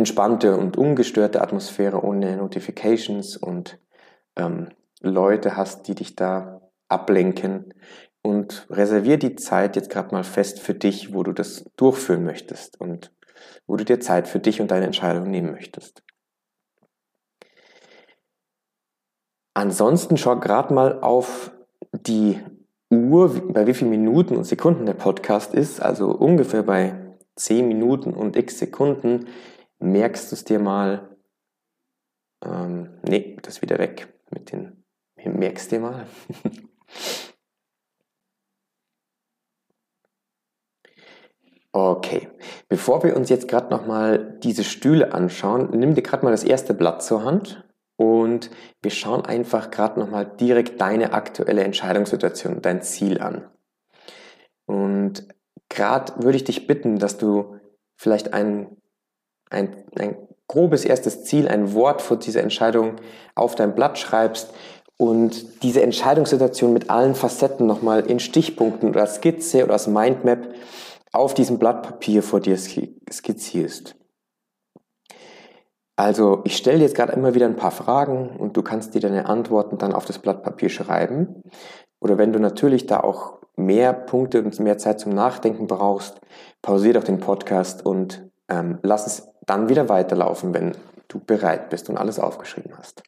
entspannte 0.00 0.58
und 0.58 0.76
ungestörte 0.76 1.40
Atmosphäre 1.40 2.04
ohne 2.04 2.36
Notifications 2.36 3.38
und 3.38 3.78
ähm, 4.36 4.68
Leute 5.00 5.56
hast, 5.56 5.88
die 5.88 5.94
dich 5.94 6.16
da 6.16 6.60
ablenken. 6.88 7.74
Und 8.22 8.66
reservier 8.70 9.16
die 9.16 9.36
Zeit 9.36 9.76
jetzt 9.76 9.90
gerade 9.90 10.14
mal 10.14 10.24
fest 10.24 10.60
für 10.60 10.74
dich, 10.74 11.14
wo 11.14 11.22
du 11.22 11.32
das 11.32 11.64
durchführen 11.76 12.24
möchtest 12.24 12.80
und 12.80 13.12
wo 13.66 13.76
du 13.76 13.84
dir 13.84 14.00
Zeit 14.00 14.26
für 14.28 14.40
dich 14.40 14.60
und 14.60 14.70
deine 14.70 14.86
Entscheidung 14.86 15.30
nehmen 15.30 15.52
möchtest. 15.52 16.02
Ansonsten 19.54 20.16
schau 20.16 20.38
gerade 20.38 20.74
mal 20.74 21.00
auf 21.00 21.52
die 21.92 22.40
Uhr, 22.90 23.52
bei 23.52 23.66
wie 23.66 23.74
vielen 23.74 23.90
Minuten 23.90 24.36
und 24.36 24.44
Sekunden 24.44 24.86
der 24.86 24.94
Podcast 24.94 25.54
ist, 25.54 25.80
also 25.80 26.10
ungefähr 26.10 26.62
bei 26.62 27.16
10 27.36 27.68
Minuten 27.68 28.14
und 28.14 28.36
x 28.36 28.58
Sekunden, 28.58 29.26
merkst 29.78 30.30
du 30.30 30.36
es 30.36 30.44
dir 30.44 30.58
mal. 30.58 31.16
Ähm, 32.44 33.00
nee, 33.02 33.36
das 33.42 33.56
ist 33.56 33.62
wieder 33.62 33.78
weg 33.78 34.08
mit 34.30 34.52
den. 34.52 34.84
Merkst 35.24 35.72
du 35.72 35.80
mal. 35.80 36.06
Okay, 41.72 42.28
bevor 42.68 43.02
wir 43.04 43.16
uns 43.16 43.28
jetzt 43.28 43.46
gerade 43.46 43.70
nochmal 43.70 44.38
diese 44.42 44.64
Stühle 44.64 45.12
anschauen, 45.12 45.70
nimm 45.72 45.94
dir 45.94 46.02
gerade 46.02 46.24
mal 46.24 46.30
das 46.30 46.42
erste 46.42 46.74
Blatt 46.74 47.02
zur 47.02 47.24
Hand 47.24 47.64
und 47.96 48.50
wir 48.82 48.90
schauen 48.90 49.24
einfach 49.24 49.70
gerade 49.70 50.00
nochmal 50.00 50.24
direkt 50.24 50.80
deine 50.80 51.12
aktuelle 51.12 51.62
Entscheidungssituation, 51.62 52.62
dein 52.62 52.82
Ziel 52.82 53.20
an. 53.20 53.48
Und 54.66 55.28
gerade 55.68 56.14
würde 56.22 56.36
ich 56.36 56.44
dich 56.44 56.66
bitten, 56.66 56.98
dass 56.98 57.18
du 57.18 57.58
vielleicht 57.96 58.32
ein, 58.32 58.76
ein, 59.50 59.84
ein 59.96 60.16
grobes 60.46 60.84
erstes 60.84 61.24
Ziel, 61.24 61.48
ein 61.48 61.74
Wort 61.74 62.02
vor 62.02 62.18
dieser 62.18 62.42
Entscheidung 62.42 62.96
auf 63.34 63.54
dein 63.54 63.74
Blatt 63.74 63.98
schreibst 63.98 64.54
und 64.98 65.62
diese 65.62 65.80
Entscheidungssituation 65.80 66.72
mit 66.72 66.90
allen 66.90 67.14
Facetten 67.14 67.66
nochmal 67.66 68.04
in 68.06 68.18
Stichpunkten 68.18 68.90
oder 68.90 69.06
Skizze 69.06 69.64
oder 69.64 69.74
als 69.74 69.86
Mindmap 69.86 70.48
auf 71.12 71.34
diesem 71.34 71.58
Blatt 71.58 71.82
Papier 71.82 72.22
vor 72.22 72.40
dir 72.40 72.58
skizzierst. 72.58 73.94
Also 75.96 76.42
ich 76.44 76.56
stelle 76.56 76.78
dir 76.78 76.84
jetzt 76.84 76.96
gerade 76.96 77.12
immer 77.12 77.34
wieder 77.34 77.46
ein 77.46 77.56
paar 77.56 77.70
Fragen 77.70 78.36
und 78.36 78.56
du 78.56 78.62
kannst 78.62 78.94
dir 78.94 79.00
deine 79.00 79.26
Antworten 79.26 79.78
dann 79.78 79.92
auf 79.92 80.04
das 80.04 80.18
Blatt 80.18 80.42
Papier 80.42 80.68
schreiben. 80.68 81.42
Oder 82.00 82.18
wenn 82.18 82.32
du 82.32 82.38
natürlich 82.38 82.86
da 82.86 83.00
auch 83.00 83.38
mehr 83.56 83.92
Punkte 83.92 84.42
und 84.42 84.58
mehr 84.60 84.78
Zeit 84.78 85.00
zum 85.00 85.12
Nachdenken 85.14 85.66
brauchst, 85.66 86.20
pausier 86.62 86.92
doch 86.92 87.04
den 87.04 87.18
Podcast 87.18 87.84
und 87.84 88.28
ähm, 88.48 88.78
lass 88.82 89.06
es 89.06 89.28
dann 89.46 89.68
wieder 89.68 89.88
weiterlaufen, 89.88 90.54
wenn 90.54 90.76
du 91.08 91.18
bereit 91.18 91.70
bist 91.70 91.88
und 91.88 91.96
alles 91.96 92.18
aufgeschrieben 92.20 92.76
hast. 92.76 93.02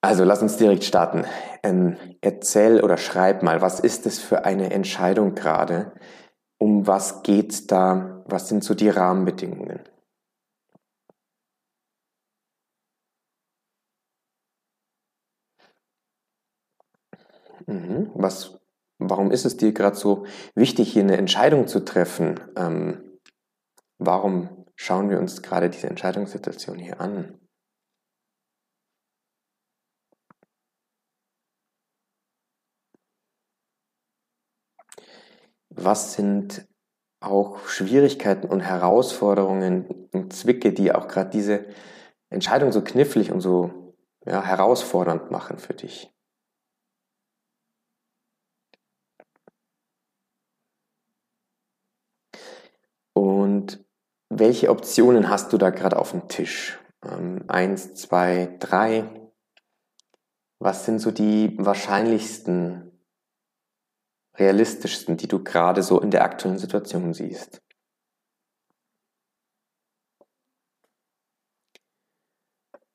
Also 0.00 0.24
lass 0.24 0.42
uns 0.42 0.56
direkt 0.56 0.84
starten. 0.84 1.24
Ähm, 1.62 1.96
erzähl 2.20 2.82
oder 2.82 2.96
schreib 2.96 3.42
mal, 3.42 3.60
was 3.60 3.80
ist 3.80 4.06
es 4.06 4.18
für 4.20 4.44
eine 4.44 4.70
Entscheidung 4.70 5.34
gerade? 5.34 5.92
Um 6.58 6.86
was 6.86 7.22
geht's 7.22 7.66
da? 7.66 8.22
Was 8.26 8.48
sind 8.48 8.62
so 8.64 8.74
die 8.74 8.88
Rahmenbedingungen? 8.88 9.80
Mhm. 17.66 18.10
Was, 18.14 18.58
warum 18.98 19.30
ist 19.30 19.44
es 19.44 19.56
dir 19.56 19.72
gerade 19.72 19.96
so 19.96 20.26
wichtig, 20.54 20.92
hier 20.92 21.02
eine 21.02 21.16
Entscheidung 21.16 21.66
zu 21.66 21.84
treffen? 21.84 22.40
Ähm, 22.56 23.18
warum 23.98 24.66
schauen 24.76 25.10
wir 25.10 25.18
uns 25.18 25.42
gerade 25.42 25.70
diese 25.70 25.88
Entscheidungssituation 25.88 26.78
hier 26.78 27.00
an? 27.00 27.38
Was 35.80 36.14
sind 36.14 36.66
auch 37.20 37.66
Schwierigkeiten 37.68 38.48
und 38.48 38.60
Herausforderungen 38.60 40.08
und 40.12 40.32
Zwicke, 40.32 40.72
die 40.72 40.92
auch 40.92 41.06
gerade 41.06 41.30
diese 41.30 41.66
Entscheidung 42.30 42.72
so 42.72 42.82
knifflig 42.82 43.30
und 43.30 43.40
so 43.40 43.94
ja, 44.26 44.42
herausfordernd 44.42 45.30
machen 45.30 45.58
für 45.58 45.74
dich? 45.74 46.12
Und 53.14 53.84
welche 54.30 54.70
Optionen 54.70 55.28
hast 55.28 55.52
du 55.52 55.58
da 55.58 55.70
gerade 55.70 55.96
auf 55.96 56.10
dem 56.10 56.28
Tisch? 56.28 56.78
Ähm, 57.04 57.44
eins, 57.48 57.94
zwei, 57.94 58.56
drei. 58.58 59.30
Was 60.60 60.84
sind 60.84 60.98
so 60.98 61.10
die 61.12 61.56
wahrscheinlichsten, 61.58 62.87
realistischsten, 64.38 65.16
die 65.16 65.28
du 65.28 65.42
gerade 65.42 65.82
so 65.82 66.00
in 66.00 66.10
der 66.10 66.24
aktuellen 66.24 66.58
Situation 66.58 67.12
siehst? 67.12 67.62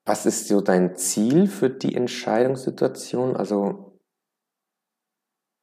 Was 0.05 0.25
ist 0.25 0.47
so 0.47 0.59
dein 0.59 0.95
Ziel 0.95 1.47
für 1.47 1.69
die 1.69 1.95
Entscheidungssituation? 1.95 3.38
Also, 3.38 4.00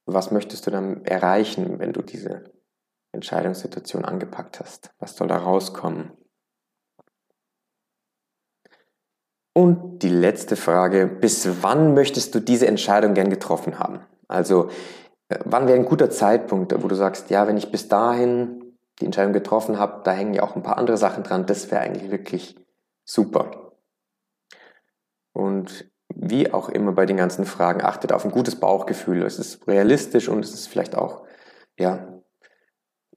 was 0.06 0.30
möchtest 0.30 0.66
du 0.66 0.70
dann 0.70 1.04
erreichen, 1.04 1.78
wenn 1.78 1.92
du 1.92 2.02
diese 2.02 2.44
Entscheidungssituation 3.12 4.04
angepackt 4.04 4.60
hast? 4.60 4.94
Was 4.98 5.16
soll 5.16 5.28
da 5.28 5.36
rauskommen? 5.36 6.12
Und 9.52 9.98
die 10.02 10.08
letzte 10.08 10.56
Frage, 10.56 11.06
bis 11.06 11.62
wann 11.62 11.92
möchtest 11.92 12.34
du 12.34 12.40
diese 12.40 12.66
Entscheidung 12.66 13.14
gern 13.14 13.30
getroffen 13.30 13.78
haben? 13.78 14.06
Also, 14.26 14.70
wann 15.44 15.66
wäre 15.66 15.78
ein 15.78 15.84
guter 15.84 16.10
Zeitpunkt, 16.10 16.74
wo 16.82 16.88
du 16.88 16.94
sagst, 16.94 17.30
ja, 17.30 17.46
wenn 17.46 17.56
ich 17.56 17.70
bis 17.70 17.88
dahin 17.88 18.76
die 19.00 19.06
Entscheidung 19.06 19.32
getroffen 19.32 19.78
habe, 19.78 20.02
da 20.04 20.12
hängen 20.12 20.34
ja 20.34 20.42
auch 20.42 20.56
ein 20.56 20.62
paar 20.62 20.78
andere 20.78 20.96
Sachen 20.96 21.22
dran, 21.22 21.46
das 21.46 21.70
wäre 21.70 21.80
eigentlich 21.80 22.10
wirklich 22.10 22.56
super. 23.04 23.72
Und 25.32 25.90
wie 26.14 26.52
auch 26.52 26.68
immer 26.68 26.92
bei 26.92 27.06
den 27.06 27.16
ganzen 27.16 27.44
Fragen, 27.44 27.82
achtet 27.82 28.12
auf 28.12 28.24
ein 28.24 28.32
gutes 28.32 28.58
Bauchgefühl. 28.58 29.22
Es 29.22 29.38
ist 29.38 29.66
realistisch 29.66 30.28
und 30.28 30.44
es 30.44 30.52
ist 30.52 30.66
vielleicht 30.66 30.96
auch 30.96 31.24
ja, 31.78 32.20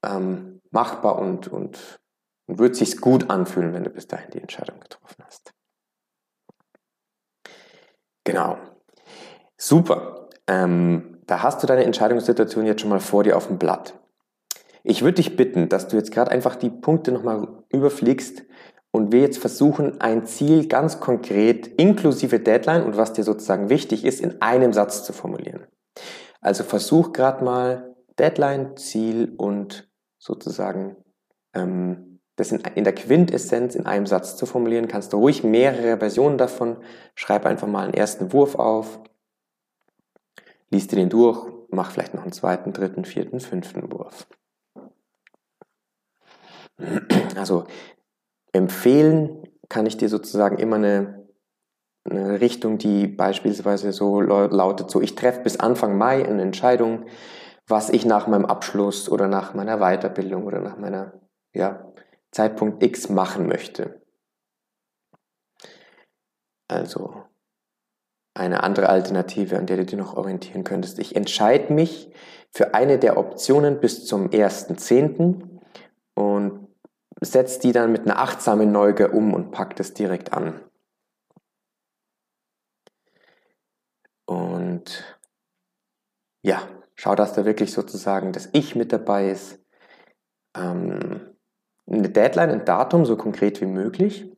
ähm, 0.04 0.62
machbar 0.72 1.18
und, 1.20 1.48
und, 1.48 2.00
und 2.48 2.60
wird 2.60 2.76
sich 2.76 3.02
gut 3.02 3.30
anfühlen, 3.30 3.74
wenn 3.74 3.84
du 3.84 3.90
bis 3.90 4.08
dahin 4.08 4.32
die 4.32 4.42
Entscheidung 4.42 4.80
getroffen 4.80 5.24
hast. 5.26 5.54
Genau. 8.24 8.58
Super. 9.58 10.30
Ähm, 10.48 11.13
da 11.28 11.44
hast 11.44 11.62
du 11.64 11.68
deine 11.68 11.84
Entscheidungssituation 11.84 12.66
jetzt 12.66 12.82
schon 12.82 12.90
mal 12.90 13.00
vor 13.00 13.24
dir 13.24 13.38
auf 13.38 13.48
dem 13.48 13.58
Blatt. 13.58 14.00
Ich 14.84 15.02
würde 15.02 15.16
dich 15.16 15.36
bitten, 15.38 15.70
dass 15.70 15.88
du 15.88 15.96
jetzt 15.96 16.12
gerade 16.12 16.32
einfach 16.32 16.56
die 16.56 16.70
Punkte 16.70 17.12
nochmal 17.12 17.48
überfliegst 17.70 18.44
und 18.92 19.12
wir 19.12 19.22
jetzt 19.22 19.38
versuchen, 19.38 20.02
ein 20.02 20.26
Ziel 20.26 20.68
ganz 20.68 21.00
konkret 21.00 21.68
inklusive 21.68 22.40
Deadline 22.40 22.84
und 22.84 22.98
was 22.98 23.14
dir 23.14 23.24
sozusagen 23.24 23.70
wichtig 23.70 24.06
ist, 24.06 24.20
in 24.20 24.42
einem 24.42 24.74
Satz 24.74 25.04
zu 25.04 25.14
formulieren. 25.14 25.66
Also 26.42 26.64
versuch 26.64 27.14
gerade 27.14 27.44
mal 27.44 27.96
Deadline, 28.20 28.76
Ziel 28.76 29.34
und 29.38 29.90
sozusagen 30.20 30.98
ähm, 31.54 32.20
das 32.36 32.52
in, 32.52 32.62
in 32.76 32.84
der 32.84 32.94
Quintessenz 32.94 33.76
in 33.76 33.86
einem 33.86 34.06
Satz 34.06 34.36
zu 34.36 34.46
formulieren, 34.46 34.88
kannst 34.88 35.14
du 35.14 35.18
ruhig 35.18 35.44
mehrere 35.44 35.98
Versionen 35.98 36.38
davon. 36.38 36.78
Schreib 37.16 37.46
einfach 37.46 37.68
mal 37.68 37.86
einen 37.86 37.94
ersten 37.94 38.34
Wurf 38.34 38.56
auf, 38.56 39.00
liest 40.74 40.92
dir 40.92 40.98
den 40.98 41.10
durch, 41.10 41.48
mach 41.70 41.92
vielleicht 41.92 42.14
noch 42.14 42.24
einen 42.24 42.34
zweiten, 42.34 42.74
dritten, 42.74 43.06
vierten, 43.06 43.40
fünften 43.40 43.92
Wurf. 43.92 44.28
Also 47.38 47.66
empfehlen 48.52 49.48
kann 49.70 49.86
ich 49.86 49.98
dir 49.98 50.10
sozusagen 50.10 50.58
immer 50.58 50.76
eine, 50.76 51.28
eine 52.04 52.42
Richtung, 52.42 52.78
die 52.78 53.08
beispielsweise 53.08 53.92
so 53.92 54.20
lautet, 54.20 54.92
so 54.92 55.02
ich 55.02 55.16
treffe 55.16 55.42
bis 55.42 55.60
Anfang 55.60 55.98
Mai 55.98 56.28
eine 56.28 56.42
Entscheidung, 56.42 57.06
was 57.68 57.90
ich 57.90 58.06
nach 58.06 58.28
meinem 58.28 58.46
Abschluss 58.46 59.10
oder 59.10 59.28
nach 59.28 59.54
meiner 59.54 59.78
Weiterbildung 59.78 60.46
oder 60.46 60.60
nach 60.60 60.78
meiner 60.78 61.14
ja, 61.54 61.94
Zeitpunkt 62.32 62.84
X 62.84 63.10
machen 63.10 63.48
möchte. 63.48 64.02
Also 66.68 67.24
eine 68.34 68.64
andere 68.64 68.90
Alternative, 68.90 69.58
an 69.58 69.66
der 69.66 69.78
du 69.78 69.86
dich 69.86 69.98
noch 69.98 70.16
orientieren 70.16 70.64
könntest. 70.64 71.00
Ich 71.00 71.16
entscheide 71.16 71.72
mich 71.74 72.12
für 72.52 72.74
eine 72.74 73.00
der 73.00 73.18
Optionen 73.18 73.80
bis 73.80 74.06
zum 74.06 74.30
1.10. 74.30 75.60
und 76.16 76.68
setze 77.22 77.60
die 77.60 77.72
dann 77.72 77.92
mit 77.92 78.02
einer 78.02 78.20
achtsamen 78.20 78.72
Neugier 78.72 79.14
um 79.14 79.34
und 79.34 79.52
pack 79.52 79.76
das 79.76 79.94
direkt 79.94 80.34
an. 80.34 80.60
Und 84.26 85.18
ja, 86.42 86.68
Schau, 87.04 87.16
dass 87.16 87.34
da 87.34 87.44
wirklich 87.44 87.74
sozusagen 87.74 88.32
das 88.32 88.50
Ich 88.54 88.76
mit 88.76 88.94
dabei 88.94 89.30
ist. 89.30 89.60
Ähm, 90.56 91.36
eine 91.86 92.10
Deadline, 92.10 92.50
ein 92.50 92.66
Datum, 92.66 93.06
so 93.06 93.18
konkret 93.18 93.60
wie 93.60 93.66
möglich. 93.66 94.32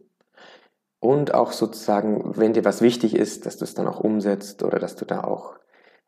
Und 0.99 1.33
auch 1.33 1.51
sozusagen, 1.51 2.37
wenn 2.37 2.53
dir 2.53 2.65
was 2.65 2.81
wichtig 2.81 3.15
ist, 3.15 3.45
dass 3.45 3.57
du 3.57 3.63
es 3.63 3.73
dann 3.73 3.87
auch 3.87 3.99
umsetzt 3.99 4.63
oder 4.63 4.79
dass 4.79 4.95
du 4.95 5.05
da 5.05 5.23
auch 5.23 5.55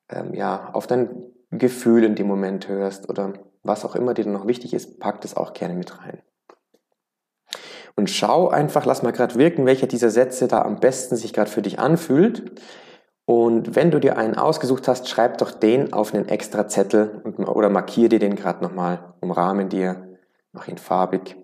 ähm, 0.10 0.34
ja, 0.34 0.70
auf 0.74 0.88
dein 0.88 1.26
Gefühl 1.52 2.04
in 2.04 2.16
dem 2.16 2.28
Moment 2.28 2.68
hörst 2.68 3.10
oder 3.10 3.34
was 3.64 3.86
auch 3.86 3.96
immer 3.96 4.14
dir 4.14 4.26
noch 4.26 4.48
wichtig 4.48 4.74
ist, 4.74 5.00
pack 5.00 5.22
das 5.22 5.36
auch 5.36 5.54
gerne 5.54 5.76
mit 5.76 6.00
rein. 6.00 6.22
Und 7.96 8.10
schau 8.10 8.48
einfach, 8.50 8.86
lass 8.86 9.02
mal 9.02 9.12
gerade 9.12 9.36
wirken, 9.36 9.66
welcher 9.66 9.88
dieser 9.88 10.12
Sätze 10.12 10.48
da 10.48 10.62
am 10.62 10.80
besten 10.80 11.16
sich 11.16 11.34
gerade 11.34 11.50
für 11.50 11.64
dich 11.64 11.80
anfühlt. 11.80 12.62
Und 13.26 13.76
wenn 13.76 13.92
du 13.92 14.00
dir 14.00 14.18
einen 14.18 14.36
ausgesucht 14.36 14.88
hast, 14.88 15.10
schreib 15.10 15.40
doch 15.40 15.52
den 15.52 15.94
auf 15.94 16.14
einen 16.14 16.30
extra 16.30 16.68
Zettel 16.68 17.22
und, 17.24 17.40
oder 17.40 17.70
markier 17.70 18.08
dir 18.08 18.20
den 18.20 18.36
gerade 18.36 18.64
nochmal, 18.64 19.16
umrahmen 19.20 19.68
dir, 19.68 20.18
mach 20.54 20.68
ihn 20.68 20.78
farbig. 20.78 21.36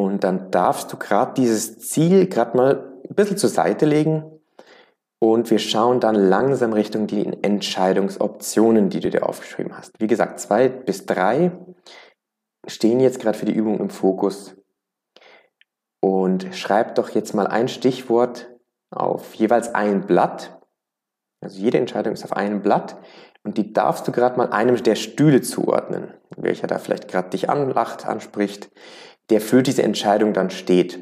Und 0.00 0.24
dann 0.24 0.50
darfst 0.50 0.90
du 0.90 0.96
gerade 0.96 1.34
dieses 1.34 1.78
Ziel 1.78 2.26
gerade 2.26 2.56
mal 2.56 2.92
ein 3.06 3.14
bisschen 3.14 3.36
zur 3.36 3.50
Seite 3.50 3.84
legen 3.84 4.24
und 5.18 5.50
wir 5.50 5.58
schauen 5.58 6.00
dann 6.00 6.14
langsam 6.14 6.72
Richtung 6.72 7.06
die 7.06 7.26
Entscheidungsoptionen, 7.42 8.88
die 8.88 9.00
du 9.00 9.10
dir 9.10 9.28
aufgeschrieben 9.28 9.76
hast. 9.76 10.00
Wie 10.00 10.06
gesagt, 10.06 10.40
zwei 10.40 10.70
bis 10.70 11.04
drei 11.04 11.52
stehen 12.66 12.98
jetzt 13.00 13.20
gerade 13.20 13.36
für 13.36 13.44
die 13.44 13.52
Übung 13.52 13.78
im 13.78 13.90
Fokus. 13.90 14.56
Und 16.02 16.48
schreib 16.54 16.94
doch 16.94 17.10
jetzt 17.10 17.34
mal 17.34 17.46
ein 17.46 17.68
Stichwort 17.68 18.50
auf 18.90 19.34
jeweils 19.34 19.74
ein 19.74 20.06
Blatt. 20.06 20.62
Also 21.42 21.60
jede 21.60 21.76
Entscheidung 21.76 22.14
ist 22.14 22.24
auf 22.24 22.32
einem 22.32 22.62
Blatt 22.62 22.96
und 23.42 23.58
die 23.58 23.74
darfst 23.74 24.08
du 24.08 24.12
gerade 24.12 24.38
mal 24.38 24.50
einem 24.50 24.82
der 24.82 24.94
Stühle 24.94 25.42
zuordnen, 25.42 26.14
welcher 26.38 26.68
da 26.68 26.78
vielleicht 26.78 27.08
gerade 27.08 27.28
dich 27.28 27.50
anlacht, 27.50 28.06
anspricht, 28.06 28.70
der 29.30 29.40
für 29.40 29.62
diese 29.62 29.82
Entscheidung 29.82 30.32
dann 30.32 30.50
steht. 30.50 30.98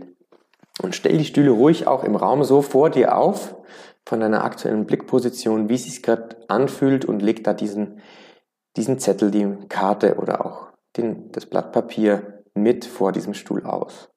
Und 0.81 0.95
stell 0.95 1.19
die 1.19 1.25
Stühle 1.25 1.51
ruhig 1.51 1.87
auch 1.87 2.05
im 2.05 2.15
Raum 2.15 2.45
so 2.45 2.63
vor 2.63 2.91
dir 2.91 3.17
auf, 3.17 3.57
von 4.07 4.21
deiner 4.21 4.45
aktuellen 4.45 4.87
Blickposition, 4.87 5.69
wie 5.69 5.75
es 5.75 5.85
sich 5.85 6.03
gerade 6.03 6.37
anfühlt 6.49 7.05
und 7.05 7.21
leg 7.21 7.45
da 7.45 7.53
diesen, 7.53 8.01
diesen 8.77 8.99
Zettel, 8.99 9.31
die 9.31 9.47
Karte 9.69 10.17
oder 10.17 10.47
auch 10.47 10.69
den, 10.97 11.31
das 11.33 11.47
Blatt 11.47 11.73
Papier 11.73 12.43
mit 12.55 12.85
vor 12.85 13.13
diesem 13.13 13.35
Stuhl 13.35 13.65
aus. 13.65 14.09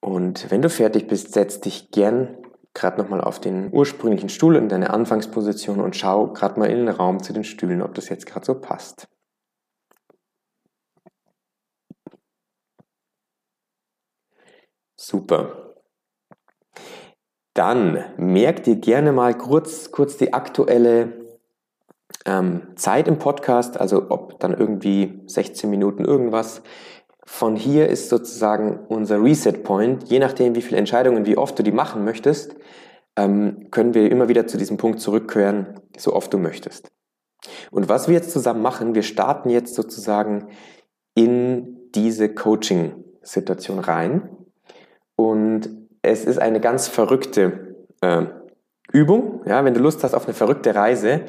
Und 0.00 0.50
wenn 0.50 0.62
du 0.62 0.70
fertig 0.70 1.06
bist, 1.06 1.32
setz 1.32 1.60
dich 1.60 1.90
gern 1.90 2.38
gerade 2.74 3.00
nochmal 3.00 3.20
auf 3.20 3.40
den 3.40 3.72
ursprünglichen 3.72 4.28
Stuhl 4.28 4.56
in 4.56 4.68
deine 4.68 4.90
Anfangsposition 4.90 5.80
und 5.80 5.96
schau 5.96 6.28
gerade 6.28 6.58
mal 6.58 6.70
in 6.70 6.86
den 6.86 6.88
Raum 6.88 7.22
zu 7.22 7.32
den 7.32 7.44
Stühlen, 7.44 7.82
ob 7.82 7.94
das 7.94 8.08
jetzt 8.08 8.26
gerade 8.26 8.44
so 8.44 8.54
passt. 8.54 9.08
Super. 14.96 15.74
Dann 17.54 18.04
merk 18.16 18.64
dir 18.64 18.76
gerne 18.76 19.12
mal 19.12 19.36
kurz, 19.36 19.90
kurz 19.92 20.16
die 20.16 20.32
aktuelle 20.32 21.24
ähm, 22.26 22.68
Zeit 22.76 23.06
im 23.08 23.18
Podcast, 23.18 23.78
also 23.78 24.10
ob 24.10 24.40
dann 24.40 24.54
irgendwie 24.54 25.22
16 25.26 25.70
Minuten 25.70 26.04
irgendwas. 26.04 26.62
Von 27.26 27.56
hier 27.56 27.88
ist 27.88 28.08
sozusagen 28.08 28.80
unser 28.88 29.22
Reset 29.22 29.62
Point. 29.62 30.10
Je 30.10 30.18
nachdem, 30.18 30.54
wie 30.54 30.62
viele 30.62 30.78
Entscheidungen, 30.78 31.26
wie 31.26 31.38
oft 31.38 31.58
du 31.58 31.62
die 31.62 31.72
machen 31.72 32.04
möchtest, 32.04 32.56
ähm, 33.16 33.68
können 33.70 33.94
wir 33.94 34.10
immer 34.10 34.28
wieder 34.28 34.46
zu 34.46 34.58
diesem 34.58 34.76
Punkt 34.76 35.00
zurückkehren, 35.00 35.80
so 35.96 36.12
oft 36.12 36.32
du 36.32 36.38
möchtest. 36.38 36.90
Und 37.70 37.88
was 37.88 38.08
wir 38.08 38.14
jetzt 38.14 38.32
zusammen 38.32 38.62
machen, 38.62 38.94
wir 38.94 39.02
starten 39.02 39.50
jetzt 39.50 39.74
sozusagen 39.74 40.48
in 41.14 41.90
diese 41.94 42.34
Coaching-Situation 42.34 43.78
rein. 43.78 44.43
Und 45.16 45.68
es 46.02 46.24
ist 46.24 46.38
eine 46.38 46.60
ganz 46.60 46.88
verrückte 46.88 47.76
äh, 48.00 48.26
Übung. 48.92 49.42
Ja, 49.46 49.64
wenn 49.64 49.74
du 49.74 49.80
Lust 49.80 50.04
hast 50.04 50.14
auf 50.14 50.24
eine 50.24 50.34
verrückte 50.34 50.74
Reise, 50.74 51.22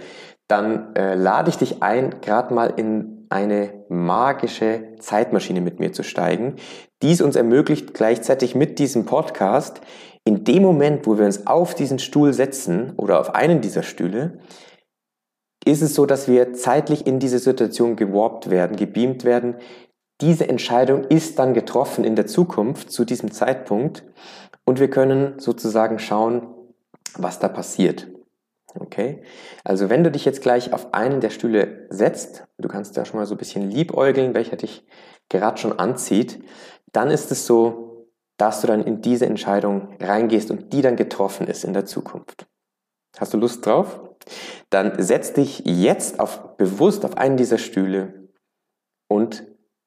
dann 0.47 0.95
äh, 0.95 1.15
lade 1.15 1.49
ich 1.49 1.57
dich 1.57 1.81
ein, 1.81 2.21
gerade 2.21 2.53
mal 2.53 2.73
in 2.75 3.25
eine 3.29 3.85
magische 3.89 4.95
Zeitmaschine 4.99 5.61
mit 5.61 5.79
mir 5.79 5.91
zu 5.91 6.03
steigen. 6.03 6.55
Dies 7.01 7.21
uns 7.21 7.35
ermöglicht 7.35 7.93
gleichzeitig 7.93 8.55
mit 8.55 8.79
diesem 8.79 9.05
Podcast, 9.05 9.81
in 10.23 10.43
dem 10.43 10.63
Moment, 10.63 11.05
wo 11.05 11.17
wir 11.17 11.25
uns 11.25 11.45
auf 11.47 11.75
diesen 11.75 11.99
Stuhl 11.99 12.33
setzen 12.33 12.93
oder 12.97 13.19
auf 13.19 13.35
einen 13.35 13.61
dieser 13.61 13.83
Stühle, 13.83 14.39
ist 15.65 15.81
es 15.81 15.95
so, 15.95 16.05
dass 16.05 16.27
wir 16.27 16.53
zeitlich 16.53 17.07
in 17.07 17.19
diese 17.19 17.39
Situation 17.39 17.95
gewarpt 17.95 18.49
werden, 18.49 18.77
gebeamt 18.77 19.23
werden. 19.23 19.55
Diese 20.21 20.47
Entscheidung 20.47 21.03
ist 21.05 21.39
dann 21.39 21.53
getroffen 21.53 22.03
in 22.05 22.15
der 22.15 22.25
Zukunft 22.25 22.91
zu 22.91 23.03
diesem 23.03 23.31
Zeitpunkt 23.31 24.03
und 24.63 24.79
wir 24.79 24.89
können 24.89 25.39
sozusagen 25.39 25.99
schauen, 25.99 26.47
was 27.17 27.39
da 27.39 27.49
passiert. 27.49 28.07
Okay? 28.79 29.23
Also 29.63 29.89
wenn 29.89 30.03
du 30.03 30.11
dich 30.11 30.25
jetzt 30.25 30.41
gleich 30.41 30.73
auf 30.73 30.93
einen 30.93 31.21
der 31.21 31.29
Stühle 31.29 31.87
setzt, 31.89 32.45
du 32.57 32.67
kannst 32.67 32.95
da 32.97 33.05
schon 33.05 33.19
mal 33.19 33.25
so 33.25 33.35
ein 33.35 33.37
bisschen 33.37 33.69
liebäugeln, 33.69 34.33
welcher 34.33 34.55
dich 34.57 34.85
gerade 35.29 35.57
schon 35.57 35.77
anzieht, 35.79 36.43
dann 36.91 37.09
ist 37.11 37.31
es 37.31 37.45
so, 37.45 38.07
dass 38.37 38.61
du 38.61 38.67
dann 38.67 38.83
in 38.83 39.01
diese 39.01 39.25
Entscheidung 39.25 39.95
reingehst 39.99 40.51
und 40.51 40.73
die 40.73 40.81
dann 40.81 40.95
getroffen 40.95 41.47
ist 41.47 41.63
in 41.63 41.73
der 41.73 41.85
Zukunft. 41.85 42.47
Hast 43.17 43.33
du 43.33 43.37
Lust 43.37 43.65
drauf? 43.65 44.01
Dann 44.69 45.01
setz 45.01 45.33
dich 45.33 45.59
jetzt 45.65 46.19
auf, 46.19 46.57
bewusst 46.57 47.05
auf 47.05 47.17
einen 47.17 47.37
dieser 47.37 47.57
Stühle 47.57 48.29
und 49.07 49.45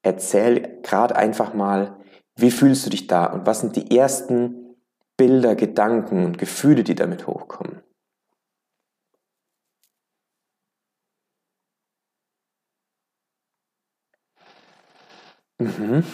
erzähl 0.09 0.81
gerade 0.83 1.15
einfach 1.17 1.55
mal, 1.55 1.97
wie 2.37 2.51
fühlst 2.51 2.87
du 2.87 2.91
dich 2.91 3.07
da 3.07 3.27
und 3.27 3.47
was 3.47 3.61
sind 3.61 3.77
die 3.77 3.97
ersten 3.97 4.77
Bilder, 5.17 5.55
Gedanken 5.55 6.25
und 6.25 6.39
Gefühle, 6.39 6.85
die 6.85 6.95
damit 6.95 7.27
hochkommen. 7.27 7.83
Mhm. 15.61 16.05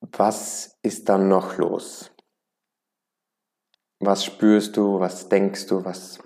Was 0.00 0.78
ist 0.82 1.08
dann 1.08 1.28
noch 1.28 1.58
los? 1.58 2.10
Was 4.00 4.24
spürst 4.24 4.76
du, 4.76 5.00
was 5.00 5.28
denkst 5.28 5.66
du, 5.66 5.84
was 5.84 6.18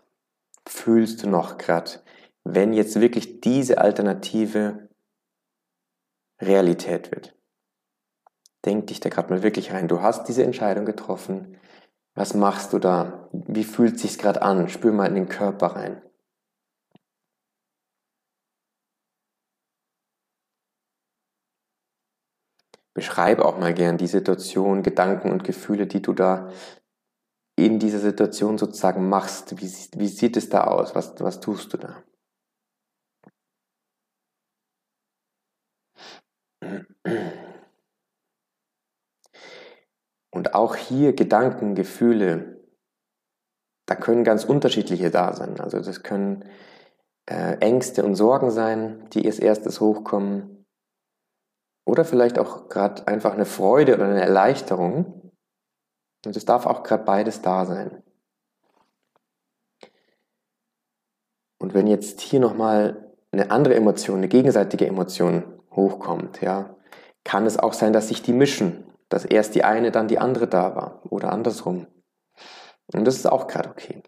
fühlst 0.67 1.23
du 1.23 1.29
noch 1.29 1.59
gerade, 1.59 2.01
wenn 2.45 2.73
jetzt 2.73 3.01
wirklich 3.01 3.41
diese 3.41 3.79
Alternative 3.79 4.89
Realität 6.41 7.11
wird? 7.13 7.37
Denk 8.65 8.89
dich 8.89 9.01
da 9.01 9.09
gerade 9.09 9.31
mal 9.33 9.43
wirklich 9.43 9.73
rein. 9.73 9.89
Du 9.89 10.03
hast 10.03 10.29
diese 10.29 10.45
Entscheidung 10.45 10.85
getroffen. 10.85 11.59
Was 12.15 12.35
machst 12.35 12.73
du 12.73 12.79
da? 12.79 13.29
Wie 13.33 13.65
fühlt 13.65 13.99
sich's 13.99 14.19
gerade 14.19 14.43
an? 14.43 14.69
Spür 14.69 14.93
mal 14.93 15.07
in 15.07 15.15
den 15.15 15.29
Körper 15.29 15.69
rein. 15.69 16.03
Beschreibe 22.95 23.45
auch 23.45 23.59
mal 23.59 23.73
gern 23.73 23.97
die 23.97 24.07
Situation, 24.07 24.83
Gedanken 24.83 25.31
und 25.31 25.45
Gefühle, 25.45 25.87
die 25.87 26.03
du 26.03 26.13
da 26.13 26.51
in 27.57 27.79
dieser 27.79 27.99
Situation 27.99 28.59
sozusagen 28.59 29.09
machst. 29.09 29.59
Wie, 29.61 29.99
wie 29.99 30.09
sieht 30.09 30.37
es 30.37 30.51
da 30.51 30.65
aus? 30.65 30.95
Was, 30.95 31.15
was 31.19 31.41
tust 31.41 31.73
du 31.73 31.79
da? 31.79 32.03
Und 40.31 40.55
auch 40.55 40.77
hier 40.77 41.13
Gedanken, 41.15 41.75
Gefühle, 41.75 42.61
da 43.87 43.95
können 43.95 44.25
ganz 44.25 44.45
unterschiedliche 44.45 45.11
da 45.11 45.35
sein. 45.35 45.61
Also 45.61 45.79
das 45.81 46.03
können 46.03 46.49
äh, 47.27 47.59
Ängste 47.59 48.05
und 48.05 48.15
Sorgen 48.15 48.51
sein, 48.51 49.09
die 49.11 49.27
als 49.27 49.39
erstes 49.39 49.81
hochkommen. 49.81 50.67
Oder 51.85 52.05
vielleicht 52.05 52.39
auch 52.39 52.69
gerade 52.69 53.07
einfach 53.09 53.35
eine 53.35 53.45
Freude 53.45 53.95
oder 53.95 54.05
eine 54.05 54.23
Erleichterung. 54.23 55.33
Und 56.25 56.37
es 56.37 56.45
darf 56.45 56.67
auch 56.67 56.83
gerade 56.85 57.05
beides 57.05 57.43
da 57.43 57.67
sein. 57.67 58.03
Und 61.59 61.75
wenn 61.75 61.87
jetzt 61.87 62.21
hier 62.21 62.41
nochmal 62.41 63.13
eine 63.33 63.51
andere 63.51 63.75
Emotion, 63.75 64.19
eine 64.19 64.29
gegenseitige 64.29 64.87
Emotion 64.87 65.52
hochkommt, 65.75 66.41
ja, 66.41 66.77
kann 67.25 67.47
es 67.47 67.59
auch 67.59 67.73
sein, 67.73 67.93
dass 67.93 68.09
sich 68.09 68.23
die 68.23 68.33
mischen, 68.33 68.85
dass 69.09 69.25
erst 69.25 69.55
die 69.55 69.65
eine, 69.65 69.91
dann 69.91 70.09
die 70.09 70.19
andere 70.19 70.47
da 70.47 70.75
war 70.75 71.03
oder 71.11 71.33
andersrum. 71.33 71.87
Und 72.93 73.05
das 73.07 73.17
ist 73.17 73.27
auch 73.27 73.47
gerade 73.47 73.71
okay. 73.71 74.03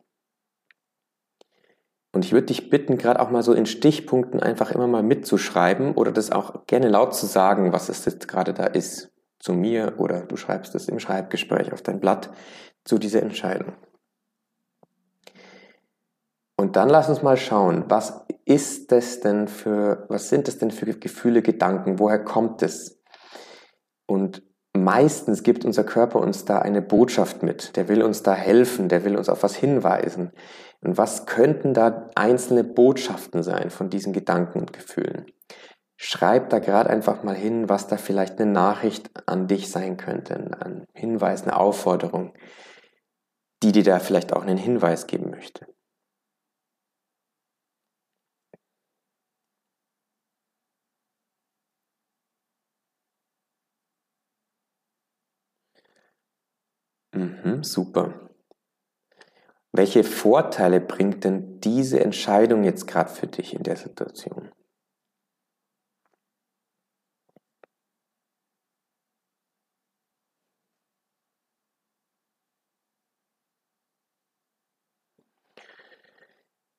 Und 2.12 2.24
ich 2.24 2.32
würde 2.32 2.46
dich 2.46 2.70
bitten, 2.70 2.96
gerade 2.96 3.20
auch 3.20 3.30
mal 3.30 3.42
so 3.42 3.52
in 3.52 3.66
Stichpunkten 3.66 4.40
einfach 4.40 4.70
immer 4.70 4.86
mal 4.86 5.02
mitzuschreiben 5.02 5.94
oder 5.94 6.12
das 6.12 6.30
auch 6.30 6.64
gerne 6.66 6.88
laut 6.88 7.14
zu 7.14 7.26
sagen, 7.26 7.72
was 7.72 7.88
es 7.88 8.04
jetzt 8.04 8.28
gerade 8.28 8.54
da 8.54 8.66
ist 8.66 9.12
zu 9.40 9.52
mir 9.52 9.94
oder 9.98 10.20
du 10.20 10.36
schreibst 10.36 10.74
es 10.74 10.88
im 10.88 11.00
Schreibgespräch 11.00 11.72
auf 11.72 11.82
dein 11.82 11.98
Blatt 11.98 12.30
zu 12.84 12.98
dieser 12.98 13.20
Entscheidung. 13.20 13.72
Und 16.56 16.76
dann 16.76 16.88
lass 16.88 17.08
uns 17.08 17.22
mal 17.22 17.36
schauen, 17.36 17.84
was 17.88 18.24
ist 18.44 18.92
das 18.92 19.20
denn 19.20 19.48
für, 19.48 20.06
was 20.08 20.28
sind 20.28 20.46
das 20.46 20.58
denn 20.58 20.70
für 20.70 20.86
Gefühle, 20.86 21.42
Gedanken, 21.42 21.98
woher 21.98 22.22
kommt 22.22 22.62
es? 22.62 23.00
Und 24.06 24.42
meistens 24.76 25.42
gibt 25.42 25.64
unser 25.64 25.84
Körper 25.84 26.20
uns 26.20 26.44
da 26.44 26.58
eine 26.58 26.82
Botschaft 26.82 27.42
mit, 27.42 27.76
der 27.76 27.88
will 27.88 28.02
uns 28.02 28.22
da 28.22 28.34
helfen, 28.34 28.88
der 28.88 29.04
will 29.04 29.16
uns 29.16 29.28
auf 29.28 29.42
was 29.42 29.56
hinweisen. 29.56 30.32
Und 30.80 30.98
was 30.98 31.26
könnten 31.26 31.74
da 31.74 32.10
einzelne 32.14 32.62
Botschaften 32.62 33.42
sein 33.42 33.70
von 33.70 33.88
diesen 33.88 34.12
Gedanken 34.12 34.60
und 34.60 34.72
Gefühlen? 34.72 35.26
Schreib 35.96 36.50
da 36.50 36.58
gerade 36.58 36.90
einfach 36.90 37.22
mal 37.22 37.36
hin, 37.36 37.68
was 37.68 37.86
da 37.86 37.96
vielleicht 37.96 38.40
eine 38.40 38.50
Nachricht 38.50 39.10
an 39.26 39.46
dich 39.46 39.70
sein 39.70 39.96
könnte, 39.96 40.34
ein 40.34 40.84
Hinweis, 40.92 41.42
eine 41.42 41.56
Aufforderung, 41.56 42.34
die 43.62 43.72
dir 43.72 43.84
da 43.84 43.98
vielleicht 44.00 44.34
auch 44.34 44.42
einen 44.42 44.58
Hinweis 44.58 45.06
geben 45.06 45.30
möchte. 45.30 45.66
Mhm, 57.14 57.62
super. 57.64 58.12
Welche 59.72 60.04
Vorteile 60.04 60.80
bringt 60.80 61.24
denn 61.24 61.60
diese 61.60 62.00
Entscheidung 62.00 62.64
jetzt 62.64 62.86
gerade 62.86 63.10
für 63.10 63.26
dich 63.26 63.52
in 63.52 63.62
der 63.62 63.76
Situation? 63.76 64.50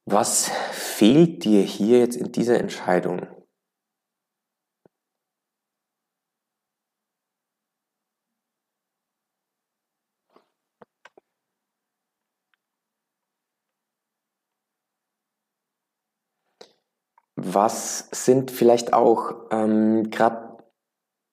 Was 0.07 0.49
fehlt 0.71 1.43
dir 1.43 1.61
hier 1.61 1.99
jetzt 1.99 2.15
in 2.15 2.31
dieser 2.31 2.59
Entscheidung? 2.59 3.27
Was 17.53 18.09
sind 18.11 18.51
vielleicht 18.51 18.93
auch 18.93 19.35
ähm, 19.51 20.09
gerade 20.09 20.57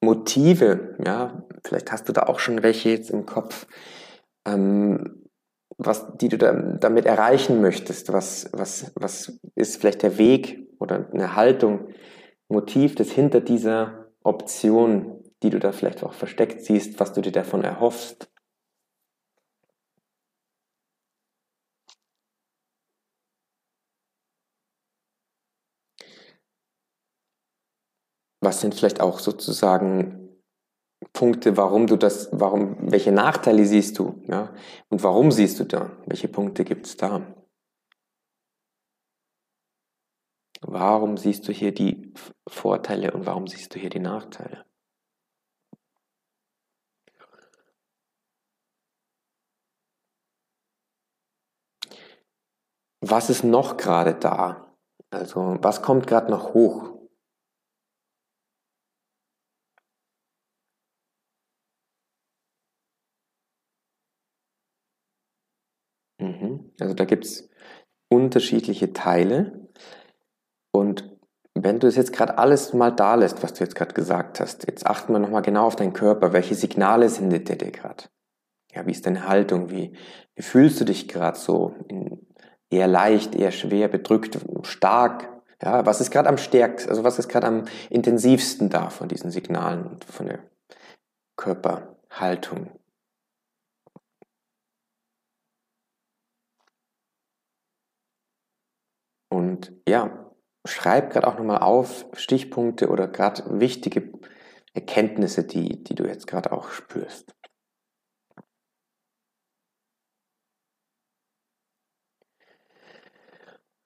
Motive, 0.03 0.97
ja, 1.05 1.45
vielleicht 1.65 1.93
hast 1.93 2.09
du 2.09 2.13
da 2.13 2.25
auch 2.25 2.41
schon 2.41 2.63
welche 2.63 2.91
jetzt 2.91 3.11
im 3.11 3.25
Kopf, 3.25 3.67
ähm, 4.47 5.29
was, 5.79 6.17
die 6.17 6.29
du 6.29 6.39
da, 6.39 6.53
damit 6.53 7.07
erreichen 7.07 7.61
möchtest, 7.61 8.13
was, 8.13 8.51
was, 8.53 8.93
was 8.97 9.39
ist 9.55 9.77
vielleicht 9.81 10.03
der 10.03 10.19
Weg 10.19 10.69
oder 10.81 11.09
eine 11.13 11.37
Haltung, 11.37 11.89
Motiv, 12.49 12.95
das 12.97 13.11
hinter 13.11 13.41
dieser 13.41 14.11
Option, 14.23 15.23
die 15.43 15.51
du 15.51 15.59
da 15.59 15.73
vielleicht 15.73 16.03
auch 16.03 16.13
versteckt 16.13 16.63
siehst, 16.63 17.01
was 17.01 17.13
du 17.13 17.21
dir 17.21 17.33
davon 17.33 17.65
erhoffst. 17.65 18.32
Was 28.43 28.61
sind 28.61 28.75
vielleicht 28.75 29.01
auch 29.01 29.21
sozusagen 29.21 30.29
Punkte, 31.13 31.57
warum 31.57 31.87
du 31.87 31.97
das, 31.97 32.29
warum, 32.33 32.77
welche 32.91 33.13
Nachteile 33.13 33.65
siehst 33.65 34.01
du, 34.01 34.21
ja? 34.27 34.53
Und 34.89 35.05
warum 35.05 35.31
siehst 35.31 35.61
du 35.61 35.65
da? 35.65 35.93
Welche 36.07 36.27
Punkte 36.27 36.65
gibt 36.65 36.87
es 36.87 36.97
da? 36.97 37.23
Warum 40.61 41.17
siehst 41.19 41.47
du 41.47 41.53
hier 41.53 41.73
die 41.73 42.13
Vorteile 42.49 43.13
und 43.13 43.27
warum 43.27 43.47
siehst 43.47 43.75
du 43.75 43.79
hier 43.79 43.91
die 43.91 44.01
Nachteile? 44.01 44.65
Was 53.01 53.31
ist 53.31 53.45
noch 53.45 53.77
gerade 53.77 54.15
da? 54.15 54.75
Also 55.11 55.59
was 55.61 55.83
kommt 55.83 56.07
gerade 56.09 56.31
noch 56.31 56.55
hoch? 56.55 56.93
Mhm. 66.12 66.12
Also 66.81 66.95
da 66.95 67.05
gibt 67.05 67.25
es 67.25 67.49
unterschiedliche 68.09 68.93
Teile. 68.93 69.69
Und 70.73 71.11
wenn 71.55 71.81
du 71.81 71.87
es 71.87 71.97
jetzt 71.97 72.13
gerade 72.13 72.39
alles 72.39 72.73
mal 72.73 72.91
da 72.91 73.15
lässt, 73.15 73.43
was 73.43 73.55
du 73.55 73.65
jetzt 73.65 73.75
gerade 73.75 73.95
gesagt 73.95 74.41
hast, 74.41 74.67
jetzt 74.67 74.87
achten 74.87 75.13
wir 75.13 75.19
nochmal 75.19 75.43
genau 75.43 75.67
auf 75.67 75.77
deinen 75.77 75.93
Körper. 75.93 76.33
Welche 76.33 76.55
Signale 76.55 77.09
sendet 77.09 77.49
der 77.49 77.57
dir 77.57 77.71
gerade? 77.71 78.05
Ja, 78.75 78.87
wie 78.87 78.93
ist 78.93 79.07
deine 79.07 79.29
Haltung? 79.29 79.71
Wie, 79.71 79.93
wie 80.35 80.43
fühlst 80.43 80.81
du 80.81 80.85
dich 80.85 81.09
gerade 81.09 81.39
so? 81.39 81.75
In, 81.89 82.27
eher 82.71 82.89
leicht, 82.89 83.35
eher 83.35 83.51
schwer, 83.51 83.89
bedrückt, 83.89 84.39
stark? 84.63 85.29
Ja, 85.63 85.87
was 85.87 86.01
ist 86.01 86.11
gerade 86.11 86.29
am 86.29 86.39
stärksten, 86.39 86.91
also 86.91 87.05
was 87.05 87.19
ist 87.19 87.29
gerade 87.29 87.47
am 87.47 87.65
intensivsten 87.89 88.69
da 88.69 88.91
von 88.91 89.09
diesen 89.09 89.31
Signalen, 89.31 90.01
von 90.11 90.27
der 90.27 90.41
Körperhaltung? 91.37 92.71
Und 99.33 99.73
ja, 99.89 100.31
schreib 100.67 101.11
gerade 101.11 101.27
auch 101.27 101.39
nochmal 101.39 101.63
auf 101.63 102.05
Stichpunkte 102.13 102.91
oder 102.91 103.09
gerade 103.09 103.61
wichtige 103.61 104.13
Erkenntnisse, 104.75 105.45
die, 105.45 105.83
die 105.83 105.95
du 105.95 106.05
jetzt 106.05 106.27
gerade 106.27 106.53
auch 106.53 106.71
spürst. 106.71 107.35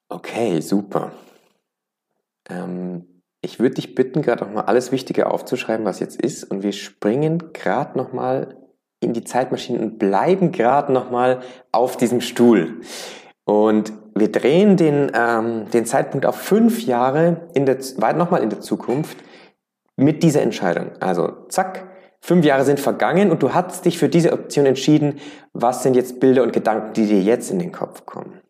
Okay, 0.09 0.61
super. 0.61 1.13
Ähm, 2.49 3.23
ich 3.41 3.61
würde 3.61 3.77
dich 3.77 3.95
bitten, 3.95 4.23
gerade 4.23 4.45
nochmal 4.45 4.65
alles 4.65 4.91
Wichtige 4.91 5.31
aufzuschreiben, 5.31 5.87
was 5.87 6.01
jetzt 6.01 6.21
ist. 6.21 6.43
Und 6.43 6.65
wir 6.65 6.73
springen 6.73 7.53
gerade 7.53 7.97
nochmal 7.97 8.57
in 8.99 9.13
die 9.13 9.23
Zeitmaschine 9.23 9.79
und 9.79 9.99
bleiben 9.99 10.51
gerade 10.51 10.93
nochmal 10.93 11.43
auf 11.71 11.97
diesem 11.97 12.21
Stuhl. 12.21 12.81
Und 13.47 13.93
wir 14.17 14.33
drehen 14.33 14.77
den, 14.77 15.13
ähm, 15.15 15.71
den 15.71 15.87
Zeitpunkt 15.87 16.27
auf 16.27 16.37
fünf 16.37 16.85
Jahre 16.85 17.49
in 17.55 17.65
der, 17.65 17.79
weit 17.99 18.17
nochmal 18.17 18.43
in 18.43 18.51
der 18.51 18.61
Zukunft 18.61 19.19
mit 19.95 20.25
dieser 20.25 20.43
Entscheidung. 20.43 20.91
Also 20.99 21.47
zack, 21.49 21.89
fünf 22.21 22.45
Jahre 22.45 22.65
sind 22.65 22.81
vergangen 22.81 23.31
und 23.31 23.45
du 23.45 23.55
hast 23.55 23.85
dich 23.85 23.99
für 23.99 24.09
diese 24.09 24.33
Option 24.33 24.67
entschieden. 24.67 25.21
Was 25.53 25.85
sind 25.85 25.95
jetzt 25.95 26.19
Bilder 26.19 26.43
und 26.43 26.53
Gedanken, 26.53 26.93
die 26.95 27.07
dir 27.07 27.23
jetzt 27.23 27.53
in 27.53 27.61
den 27.61 27.71
Kopf 27.71 28.05
kommen? 28.05 28.41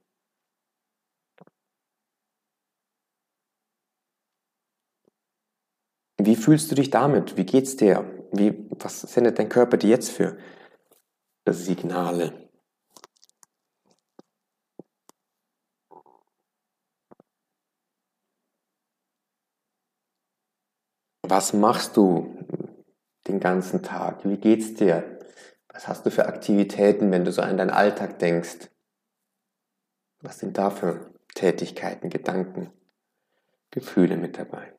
Wie 6.18 6.37
fühlst 6.37 6.70
du 6.70 6.74
dich 6.74 6.88
damit? 6.88 7.37
Wie 7.37 7.44
geht's 7.44 7.76
dir? 7.76 8.04
Wie, 8.32 8.66
was 8.70 9.02
sendet 9.02 9.38
dein 9.38 9.50
Körper 9.50 9.76
dir 9.76 9.90
jetzt 9.90 10.11
für 10.11 10.38
Signale? 11.46 12.45
Was 21.29 21.53
machst 21.53 21.97
du 21.97 22.39
den 23.27 23.41
ganzen 23.41 23.83
Tag? 23.83 24.25
Wie 24.25 24.37
geht's 24.37 24.75
dir? 24.75 25.19
Was 25.73 25.89
hast 25.89 26.07
du 26.07 26.11
für 26.12 26.27
Aktivitäten, 26.27 27.11
wenn 27.11 27.25
du 27.25 27.33
so 27.33 27.43
an 27.43 27.57
deinen 27.57 27.71
Alltag 27.71 28.21
denkst? 28.21 28.71
Was 30.21 30.39
sind 30.39 30.57
da 30.57 30.71
für 30.71 31.11
Tätigkeiten, 31.35 32.11
Gedanken, 32.11 32.71
Gefühle 33.73 34.17
mit 34.17 34.39
dabei? 34.39 34.73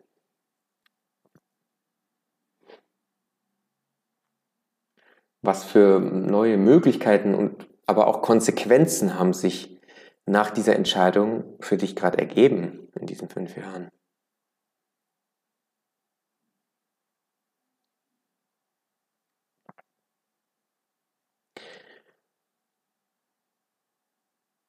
Was 5.42 5.66
für 5.66 6.00
neue 6.00 6.58
Möglichkeiten 6.58 7.36
und 7.36 7.68
aber 7.86 8.08
auch 8.08 8.22
Konsequenzen 8.22 9.20
haben 9.20 9.34
sich 9.34 9.82
nach 10.26 10.52
dieser 10.52 10.76
Entscheidung 10.76 11.58
für 11.60 11.76
dich 11.76 11.96
gerade 11.96 12.18
ergeben 12.18 12.88
in 12.96 13.06
diesen 13.06 13.28
fünf 13.28 13.56
Jahren? 13.58 13.90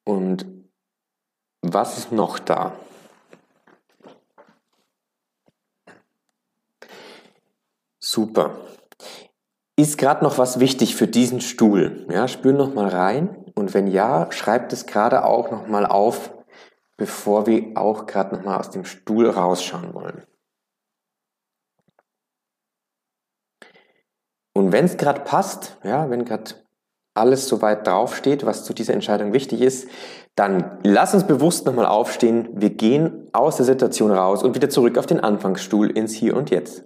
Und 0.09 0.47
was 1.61 1.99
ist 1.99 2.11
noch 2.11 2.39
da? 2.39 2.73
Super. 7.99 8.57
Ist 9.75 9.99
gerade 9.99 10.23
noch 10.23 10.39
was 10.39 10.59
wichtig 10.59 10.95
für 10.95 11.07
diesen 11.07 11.41
Stuhl? 11.41 12.07
Ja, 12.09 12.27
spür 12.27 12.53
noch 12.53 12.73
mal 12.73 12.87
rein 12.87 13.45
und 13.53 13.75
wenn 13.75 13.85
ja, 13.85 14.31
schreibt 14.31 14.73
es 14.73 14.87
gerade 14.87 15.25
auch 15.25 15.51
noch 15.51 15.67
mal 15.67 15.85
auf, 15.85 16.33
bevor 16.97 17.45
wir 17.45 17.77
auch 17.77 18.07
gerade 18.07 18.35
noch 18.35 18.43
mal 18.43 18.57
aus 18.57 18.71
dem 18.71 18.85
Stuhl 18.85 19.29
rausschauen 19.29 19.93
wollen. 19.93 20.25
Und 24.53 24.71
wenn 24.71 24.85
es 24.85 24.97
gerade 24.97 25.21
passt, 25.21 25.77
ja, 25.83 26.09
wenn 26.09 26.25
gerade 26.25 26.55
alles 27.19 27.47
soweit 27.47 27.85
draufsteht, 27.85 28.45
was 28.45 28.63
zu 28.63 28.73
dieser 28.73 28.93
Entscheidung 28.93 29.33
wichtig 29.33 29.61
ist, 29.61 29.87
dann 30.35 30.79
lass 30.83 31.13
uns 31.13 31.25
bewusst 31.25 31.65
nochmal 31.65 31.85
aufstehen. 31.85 32.49
Wir 32.53 32.69
gehen 32.69 33.27
aus 33.33 33.57
der 33.57 33.65
Situation 33.65 34.11
raus 34.11 34.41
und 34.41 34.55
wieder 34.55 34.69
zurück 34.69 34.97
auf 34.97 35.05
den 35.05 35.19
Anfangsstuhl 35.19 35.89
ins 35.89 36.13
Hier 36.13 36.35
und 36.35 36.49
Jetzt. 36.49 36.85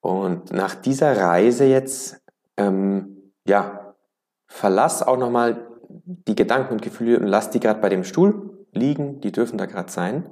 Und 0.00 0.52
nach 0.52 0.74
dieser 0.74 1.16
Reise 1.16 1.64
jetzt, 1.64 2.20
ähm, 2.56 3.32
ja, 3.46 3.94
verlass 4.46 5.02
auch 5.02 5.16
nochmal 5.16 5.66
die 5.88 6.36
Gedanken 6.36 6.74
und 6.74 6.82
Gefühle 6.82 7.18
und 7.18 7.26
lass 7.26 7.50
die 7.50 7.60
gerade 7.60 7.80
bei 7.80 7.88
dem 7.88 8.04
Stuhl 8.04 8.66
liegen. 8.72 9.20
Die 9.20 9.32
dürfen 9.32 9.58
da 9.58 9.66
gerade 9.66 9.90
sein. 9.90 10.28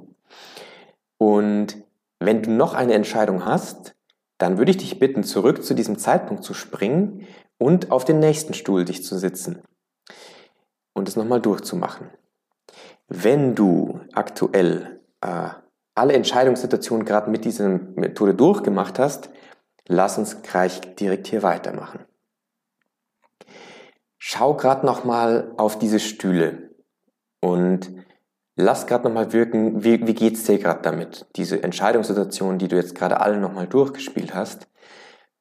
Und 1.19 1.77
wenn 2.19 2.43
du 2.43 2.51
noch 2.51 2.75
eine 2.75 2.95
Entscheidung 2.95 3.45
hast, 3.45 3.95
dann 4.43 4.59
würde 4.59 4.73
ich 4.73 4.77
dich 4.79 4.99
bitten, 4.99 5.23
zurück 5.23 5.63
zu 5.63 5.73
diesem 5.73 5.99
Zeitpunkt 5.99 6.43
zu 6.43 6.53
springen 6.53 7.29
und 7.59 7.93
auf 7.93 8.05
den 8.05 8.19
nächsten 8.19 8.55
Stuhl 8.55 8.85
dich 8.85 9.05
zu 9.05 9.17
sitzen 9.17 9.63
und 10.95 11.07
es 11.07 11.15
nochmal 11.15 11.41
durchzumachen. 11.41 12.11
Wenn 13.07 13.55
du 13.55 14.01
aktuell 14.13 15.01
äh, 15.21 15.51
alle 15.95 16.15
Entscheidungssituationen 16.15 17.07
gerade 17.07 17.31
mit 17.31 17.45
dieser 17.45 17.69
Methode 17.69 18.35
durchgemacht 18.35 18.99
hast, 18.99 19.31
lass 19.87 20.19
uns 20.19 20.43
gleich 20.43 20.81
direkt 20.97 21.29
hier 21.29 21.45
weitermachen. 21.45 22.05
Schau 24.19 24.57
gerade 24.57 24.85
nochmal 24.85 25.53
auf 25.57 25.79
diese 25.79 26.01
Stühle 26.01 26.75
und 27.41 27.93
lass 28.57 28.87
gerade 28.87 29.05
nochmal 29.05 29.33
wirken, 29.33 29.85
wie, 29.85 30.07
wie 30.07 30.15
geht 30.15 30.35
es 30.35 30.45
dir 30.45 30.59
gerade 30.59 30.83
damit, 30.83 31.27
diese 31.37 31.63
Entscheidungssituation, 31.63 32.59
die 32.59 32.69
du 32.69 32.77
jetzt 32.77 32.95
gerade 32.95 33.21
alle 33.21 33.39
nochmal 33.39 33.67
durchgespielt 33.67 34.35
hast, 34.35 34.69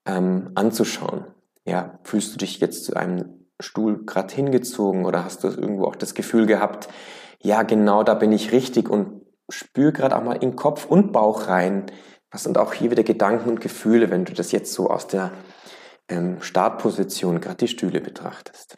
ähm, 0.05 0.51
anzuschauen. 0.55 1.25
Ja, 1.65 1.99
fühlst 2.03 2.33
du 2.33 2.37
dich 2.37 2.59
jetzt 2.59 2.85
zu 2.85 2.95
einem 2.95 3.47
Stuhl 3.59 4.05
gerade 4.05 4.33
hingezogen 4.33 5.05
oder 5.05 5.23
hast 5.23 5.43
du 5.43 5.49
irgendwo 5.49 5.85
auch 5.85 5.95
das 5.95 6.15
Gefühl 6.15 6.45
gehabt, 6.45 6.89
ja, 7.39 7.63
genau 7.63 8.03
da 8.03 8.13
bin 8.13 8.31
ich 8.31 8.51
richtig 8.51 8.89
und 8.89 9.21
spür 9.49 9.91
gerade 9.91 10.15
auch 10.15 10.23
mal 10.23 10.33
in 10.33 10.55
Kopf 10.55 10.85
und 10.85 11.11
Bauch 11.11 11.47
rein. 11.47 11.85
Was 12.31 12.43
sind 12.43 12.57
auch 12.57 12.73
hier 12.73 12.91
wieder 12.91 13.03
Gedanken 13.03 13.49
und 13.49 13.61
Gefühle, 13.61 14.09
wenn 14.09 14.25
du 14.25 14.33
das 14.33 14.51
jetzt 14.51 14.73
so 14.73 14.89
aus 14.89 15.07
der 15.07 15.31
ähm, 16.07 16.41
Startposition 16.41 17.41
gerade 17.41 17.57
die 17.57 17.67
Stühle 17.67 17.99
betrachtest. 17.99 18.77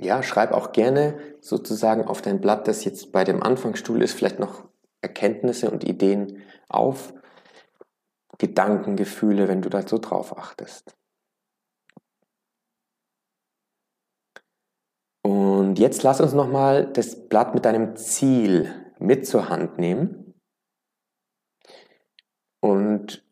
Ja, 0.00 0.22
schreib 0.22 0.52
auch 0.52 0.72
gerne 0.72 1.18
sozusagen 1.40 2.04
auf 2.04 2.22
dein 2.22 2.40
Blatt, 2.40 2.68
das 2.68 2.84
jetzt 2.84 3.10
bei 3.10 3.24
dem 3.24 3.42
Anfangsstuhl 3.42 4.00
ist, 4.02 4.14
vielleicht 4.14 4.38
noch 4.38 4.68
Erkenntnisse 5.00 5.70
und 5.70 5.84
Ideen 5.84 6.42
auf, 6.68 7.12
Gedanken, 8.38 8.94
Gefühle, 8.94 9.48
wenn 9.48 9.62
du 9.62 9.68
da 9.68 9.86
so 9.86 9.98
drauf 9.98 10.36
achtest. 10.38 10.94
Und 15.22 15.78
jetzt 15.78 16.04
lass 16.04 16.20
uns 16.20 16.32
nochmal 16.32 16.92
das 16.92 17.28
Blatt 17.28 17.54
mit 17.54 17.64
deinem 17.64 17.96
Ziel 17.96 18.72
mit 18.98 19.26
zur 19.26 19.48
Hand 19.48 19.78
nehmen 19.78 20.34
und 22.60 23.27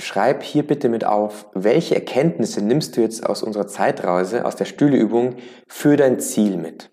schreib 0.00 0.42
hier 0.42 0.66
bitte 0.66 0.88
mit 0.88 1.04
auf, 1.04 1.46
welche 1.54 1.94
Erkenntnisse 1.94 2.62
nimmst 2.62 2.96
du 2.96 3.00
jetzt 3.00 3.24
aus 3.26 3.42
unserer 3.42 3.66
Zeitreise, 3.66 4.44
aus 4.44 4.56
der 4.56 4.64
Stühleübung 4.64 5.36
für 5.68 5.96
dein 5.96 6.20
Ziel 6.20 6.56
mit? 6.56 6.90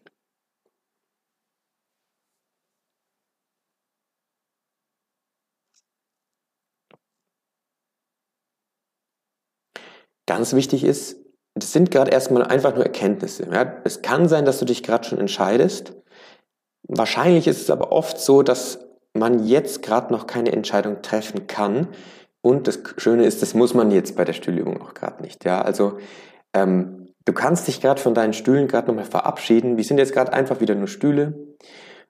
Ganz 10.27 10.53
wichtig 10.53 10.83
ist, 10.83 11.17
das 11.55 11.73
sind 11.73 11.91
gerade 11.91 12.11
erstmal 12.11 12.43
einfach 12.43 12.73
nur 12.75 12.85
Erkenntnisse. 12.85 13.49
Ja? 13.51 13.81
Es 13.83 14.01
kann 14.01 14.29
sein, 14.29 14.45
dass 14.45 14.59
du 14.59 14.65
dich 14.65 14.83
gerade 14.83 15.07
schon 15.07 15.19
entscheidest. 15.19 15.93
Wahrscheinlich 16.87 17.47
ist 17.47 17.61
es 17.61 17.69
aber 17.69 17.91
oft 17.91 18.19
so, 18.19 18.41
dass 18.41 18.79
man 19.13 19.45
jetzt 19.45 19.83
gerade 19.83 20.13
noch 20.13 20.27
keine 20.27 20.51
Entscheidung 20.51 21.01
treffen 21.01 21.47
kann. 21.47 21.89
Und 22.41 22.67
das 22.67 22.79
Schöne 22.97 23.25
ist, 23.25 23.41
das 23.41 23.53
muss 23.53 23.73
man 23.73 23.91
jetzt 23.91 24.15
bei 24.15 24.25
der 24.25 24.33
Stühlübung 24.33 24.81
auch 24.81 24.93
gerade 24.93 25.21
nicht. 25.21 25.45
Ja? 25.45 25.61
Also 25.61 25.97
ähm, 26.53 27.09
du 27.25 27.33
kannst 27.33 27.67
dich 27.67 27.81
gerade 27.81 28.01
von 28.01 28.13
deinen 28.13 28.33
Stühlen 28.33 28.67
gerade 28.67 28.87
nochmal 28.87 29.05
verabschieden. 29.05 29.77
Wir 29.77 29.83
sind 29.83 29.99
jetzt 29.99 30.13
gerade 30.13 30.33
einfach 30.33 30.59
wieder 30.59 30.75
nur 30.75 30.87
Stühle. 30.87 31.55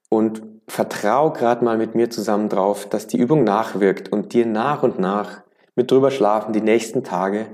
Und 0.10 0.42
vertrau 0.68 1.32
gerade 1.32 1.64
mal 1.64 1.78
mit 1.78 1.96
mir 1.96 2.10
zusammen 2.10 2.50
drauf, 2.50 2.88
dass 2.88 3.08
die 3.08 3.18
Übung 3.18 3.44
nachwirkt 3.44 4.10
und 4.10 4.34
dir 4.34 4.46
nach 4.46 4.84
und 4.84 5.00
nach 5.00 5.44
mit 5.76 5.92
drüber 5.92 6.12
schlafen 6.12 6.54
die 6.54 6.62
nächsten 6.62 7.04
Tage 7.04 7.48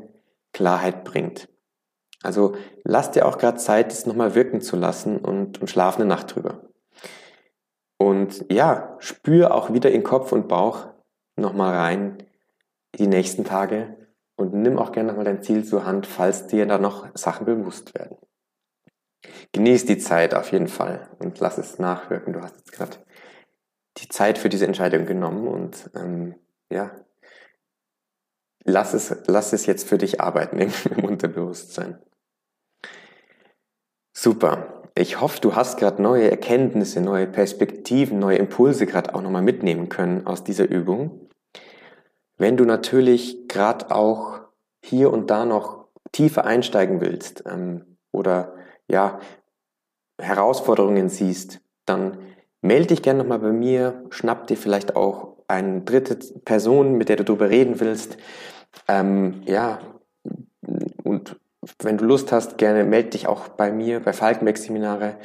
Klarheit 0.54 1.04
bringt. 1.04 1.48
Also 2.24 2.56
lass 2.84 3.12
dir 3.12 3.28
auch 3.28 3.38
gerade 3.38 3.58
Zeit, 3.58 3.92
das 3.92 4.06
nochmal 4.06 4.34
wirken 4.34 4.62
zu 4.62 4.76
lassen 4.76 5.18
und, 5.18 5.62
und 5.62 5.70
schlaf 5.70 5.98
eine 5.98 6.06
Nacht 6.06 6.36
drüber. 6.36 6.62
Und 7.98 8.46
ja, 8.52 8.96
spür 9.00 9.54
auch 9.54 9.74
wieder 9.74 9.92
in 9.92 10.04
Kopf 10.04 10.32
und 10.32 10.48
Bauch 10.48 10.88
nochmal 11.36 11.76
rein 11.76 12.27
die 12.98 13.08
nächsten 13.08 13.44
Tage 13.44 13.96
und 14.36 14.54
nimm 14.54 14.78
auch 14.78 14.92
gerne 14.92 15.10
nochmal 15.10 15.26
dein 15.26 15.42
Ziel 15.44 15.64
zur 15.64 15.86
Hand, 15.86 16.08
falls 16.08 16.48
dir 16.48 16.66
da 16.66 16.78
noch 16.78 17.08
Sachen 17.16 17.46
bewusst 17.46 17.96
werden. 17.96 18.18
Genieß 19.52 19.86
die 19.86 19.98
Zeit 19.98 20.34
auf 20.34 20.52
jeden 20.52 20.68
Fall 20.68 21.10
und 21.20 21.40
lass 21.40 21.58
es 21.58 21.80
nachwirken. 21.80 22.34
Du 22.34 22.42
hast 22.42 22.58
jetzt 22.58 22.72
gerade 22.72 22.98
die 23.98 24.08
Zeit 24.08 24.38
für 24.38 24.50
diese 24.50 24.66
Entscheidung 24.66 25.06
genommen 25.06 25.48
und 25.48 25.90
ähm, 25.96 26.36
ja, 26.72 26.92
lass 28.64 28.94
es, 28.94 29.16
lass 29.28 29.54
es 29.54 29.66
jetzt 29.66 29.88
für 29.88 29.98
dich 29.98 30.22
arbeiten 30.22 30.60
im, 30.60 30.72
im 30.96 31.06
Unterbewusstsein. 31.06 32.00
Super. 34.14 34.84
Ich 34.96 35.22
hoffe, 35.22 35.40
du 35.42 35.56
hast 35.56 35.78
gerade 35.78 36.02
neue 36.02 36.32
Erkenntnisse, 36.32 37.02
neue 37.02 37.28
Perspektiven, 37.28 38.18
neue 38.18 38.38
Impulse 38.38 38.88
gerade 38.88 39.14
auch 39.14 39.22
nochmal 39.22 39.44
mitnehmen 39.44 39.90
können 39.90 40.26
aus 40.26 40.44
dieser 40.44 40.68
Übung. 40.68 41.30
Wenn 42.38 42.58
du 42.58 42.66
natürlich 42.66 43.48
gerade 43.48 43.92
auch 43.92 44.40
hier 44.82 45.12
und 45.12 45.30
da 45.30 45.46
noch 45.46 45.88
tiefer 46.12 46.46
einsteigen 46.46 47.02
willst 47.02 47.44
ähm, 47.48 47.98
oder 48.12 48.54
ja 48.88 49.20
Herausforderungen 50.20 51.10
siehst, 51.10 51.60
dann 51.86 52.18
melde 52.62 52.88
dich 52.88 53.02
gerne 53.02 53.20
nochmal 53.20 53.40
bei 53.40 53.52
mir, 53.52 54.04
schnapp 54.10 54.48
dir 54.48 54.58
vielleicht 54.58 54.96
auch 54.96 55.38
eine 55.48 55.82
dritte 55.82 56.18
Person, 56.42 56.98
mit 56.98 57.10
der 57.10 57.18
du 57.18 57.24
darüber 57.24 57.50
reden 57.50 57.80
willst. 57.80 58.18
Ähm, 58.88 59.42
ja, 59.46 59.80
und 61.04 61.40
wenn 61.82 61.98
du 61.98 62.06
Lust 62.06 62.32
hast, 62.32 62.58
gerne 62.58 62.84
melde 62.84 63.12
dich 63.12 63.28
auch 63.28 63.48
bei 63.50 63.72
mir, 63.72 64.00
bei 64.00 64.14
Falkenberg 64.14 64.58
Seminare 64.58 65.18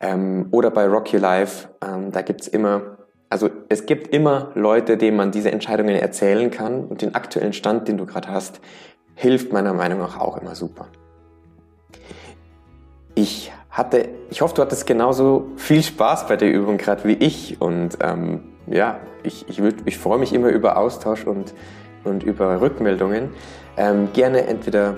ähm, 0.00 0.48
oder 0.50 0.70
bei 0.70 0.86
Rock 0.86 1.12
Your 1.12 1.20
Life. 1.20 1.68
Ähm, 1.82 2.12
da 2.12 2.22
gibt's 2.22 2.48
immer, 2.48 2.98
also 3.36 3.50
es 3.68 3.84
gibt 3.84 4.14
immer 4.14 4.50
Leute, 4.54 4.96
denen 4.96 5.18
man 5.18 5.30
diese 5.30 5.52
Entscheidungen 5.52 5.94
erzählen 5.94 6.50
kann 6.50 6.86
und 6.86 7.02
den 7.02 7.14
aktuellen 7.14 7.52
Stand, 7.52 7.86
den 7.86 7.98
du 7.98 8.06
gerade 8.06 8.28
hast, 8.28 8.62
hilft 9.14 9.52
meiner 9.52 9.74
Meinung 9.74 9.98
nach 9.98 10.18
auch 10.18 10.38
immer 10.38 10.54
super. 10.54 10.86
Ich 13.14 13.52
hatte, 13.68 14.08
ich 14.30 14.40
hoffe, 14.40 14.54
du 14.54 14.62
hattest 14.62 14.86
genauso 14.86 15.48
viel 15.56 15.82
Spaß 15.82 16.28
bei 16.28 16.36
der 16.36 16.50
Übung 16.50 16.78
gerade 16.78 17.04
wie 17.04 17.12
ich 17.12 17.60
und 17.60 17.98
ähm, 18.00 18.44
ja, 18.68 19.00
ich, 19.22 19.46
ich, 19.50 19.60
ich 19.84 19.98
freue 19.98 20.18
mich 20.18 20.32
immer 20.32 20.48
über 20.48 20.78
Austausch 20.78 21.26
und 21.26 21.52
und 22.04 22.22
über 22.22 22.60
Rückmeldungen 22.60 23.30
ähm, 23.76 24.08
gerne 24.14 24.46
entweder 24.46 24.94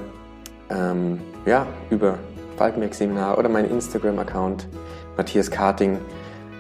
ähm, 0.71 1.19
ja, 1.45 1.67
über 1.91 2.19
Falkenberg 2.57 2.95
Seminar 2.95 3.37
oder 3.37 3.49
meinen 3.49 3.71
Instagram-Account 3.71 4.69
Matthias 5.17 5.51
Karting. 5.51 5.99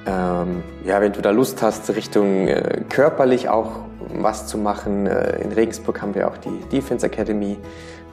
Ähm, 0.08 0.62
ja, 0.86 1.02
wenn 1.02 1.12
du 1.12 1.20
da 1.20 1.30
Lust 1.30 1.60
hast, 1.60 1.94
Richtung 1.94 2.48
äh, 2.48 2.82
körperlich 2.88 3.50
auch 3.50 3.80
was 4.14 4.46
zu 4.46 4.56
machen. 4.56 5.06
Äh, 5.06 5.42
in 5.42 5.52
Regensburg 5.52 6.00
haben 6.00 6.14
wir 6.14 6.28
auch 6.28 6.38
die 6.38 6.60
Defense 6.72 7.04
Academy. 7.04 7.58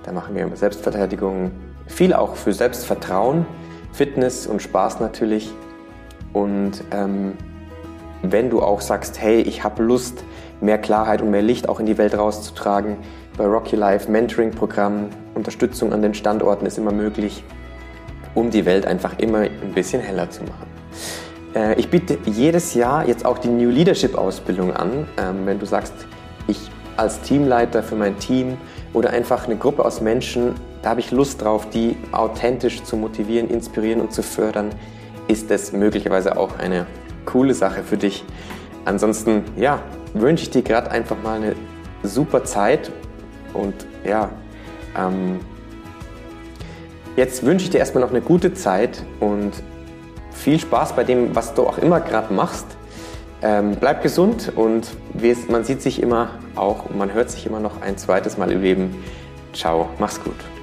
Da 0.03 0.11
machen 0.11 0.35
wir 0.35 0.49
Selbstverteidigung. 0.55 1.51
Viel 1.87 2.13
auch 2.13 2.35
für 2.35 2.51
Selbstvertrauen, 2.51 3.45
Fitness 3.93 4.45
und 4.45 4.61
Spaß 4.61 4.99
natürlich. 4.99 5.53
Und 6.33 6.83
ähm, 6.91 7.33
wenn 8.23 8.49
du 8.49 8.61
auch 8.61 8.81
sagst, 8.81 9.21
hey, 9.21 9.39
ich 9.41 9.63
habe 9.63 9.81
Lust, 9.81 10.25
mehr 10.59 10.77
Klarheit 10.77 11.21
und 11.21 11.31
mehr 11.31 11.43
Licht 11.43 11.69
auch 11.69 11.79
in 11.79 11.85
die 11.85 11.97
Welt 11.97 12.17
rauszutragen. 12.17 12.97
Bei 13.37 13.45
Rocky 13.45 13.77
Life 13.77 14.11
Mentoring-Programm, 14.11 15.09
Unterstützung 15.33 15.93
an 15.93 16.01
den 16.01 16.13
Standorten 16.13 16.65
ist 16.65 16.77
immer 16.77 16.91
möglich, 16.91 17.43
um 18.33 18.49
die 18.49 18.65
Welt 18.65 18.85
einfach 18.85 19.17
immer 19.19 19.39
ein 19.39 19.73
bisschen 19.73 20.01
heller 20.01 20.29
zu 20.29 20.43
machen. 20.43 20.67
Äh, 21.55 21.79
ich 21.79 21.89
biete 21.89 22.17
jedes 22.25 22.73
Jahr 22.73 23.07
jetzt 23.07 23.25
auch 23.25 23.37
die 23.37 23.47
New 23.47 23.69
Leadership 23.69 24.15
Ausbildung 24.15 24.73
an. 24.73 25.07
Ähm, 25.17 25.45
wenn 25.45 25.59
du 25.59 25.65
sagst, 25.65 25.93
ich 26.47 26.59
als 26.97 27.21
Teamleiter 27.21 27.81
für 27.81 27.95
mein 27.95 28.17
Team 28.19 28.57
oder 28.93 29.09
einfach 29.09 29.45
eine 29.45 29.57
Gruppe 29.57 29.83
aus 29.83 30.01
Menschen, 30.01 30.53
da 30.81 30.91
habe 30.91 30.99
ich 30.99 31.11
Lust 31.11 31.41
drauf, 31.41 31.69
die 31.69 31.97
authentisch 32.11 32.83
zu 32.83 32.95
motivieren, 32.95 33.49
inspirieren 33.49 34.01
und 34.01 34.13
zu 34.13 34.21
fördern, 34.23 34.69
ist 35.27 35.49
das 35.49 35.73
möglicherweise 35.73 36.37
auch 36.37 36.59
eine 36.59 36.85
coole 37.25 37.53
Sache 37.53 37.83
für 37.83 37.97
dich. 37.97 38.23
Ansonsten, 38.85 39.43
ja, 39.57 39.79
wünsche 40.13 40.43
ich 40.43 40.51
dir 40.51 40.61
gerade 40.61 40.91
einfach 40.91 41.17
mal 41.21 41.37
eine 41.37 41.55
super 42.03 42.43
Zeit 42.43 42.91
und 43.53 43.73
ja, 44.05 44.29
ähm, 44.97 45.39
jetzt 47.17 47.43
wünsche 47.43 47.65
ich 47.65 47.71
dir 47.71 47.79
erstmal 47.79 48.03
noch 48.03 48.11
eine 48.11 48.21
gute 48.21 48.53
Zeit 48.53 49.03
und 49.19 49.53
viel 50.35 50.59
Spaß 50.59 50.93
bei 50.93 51.03
dem, 51.03 51.35
was 51.35 51.53
du 51.53 51.67
auch 51.67 51.77
immer 51.77 51.99
gerade 51.99 52.33
machst. 52.33 52.65
Ähm, 53.41 53.77
bleib 53.79 54.01
gesund 54.01 54.51
und 54.55 54.89
man 55.49 55.63
sieht 55.63 55.81
sich 55.81 56.01
immer 56.01 56.29
auch 56.55 56.85
und 56.85 56.97
man 56.97 57.13
hört 57.13 57.29
sich 57.29 57.45
immer 57.45 57.59
noch 57.59 57.81
ein 57.81 57.97
zweites 57.97 58.37
Mal 58.37 58.51
im 58.51 58.61
Leben. 58.61 59.03
Ciao, 59.53 59.89
mach's 59.99 60.23
gut. 60.23 60.54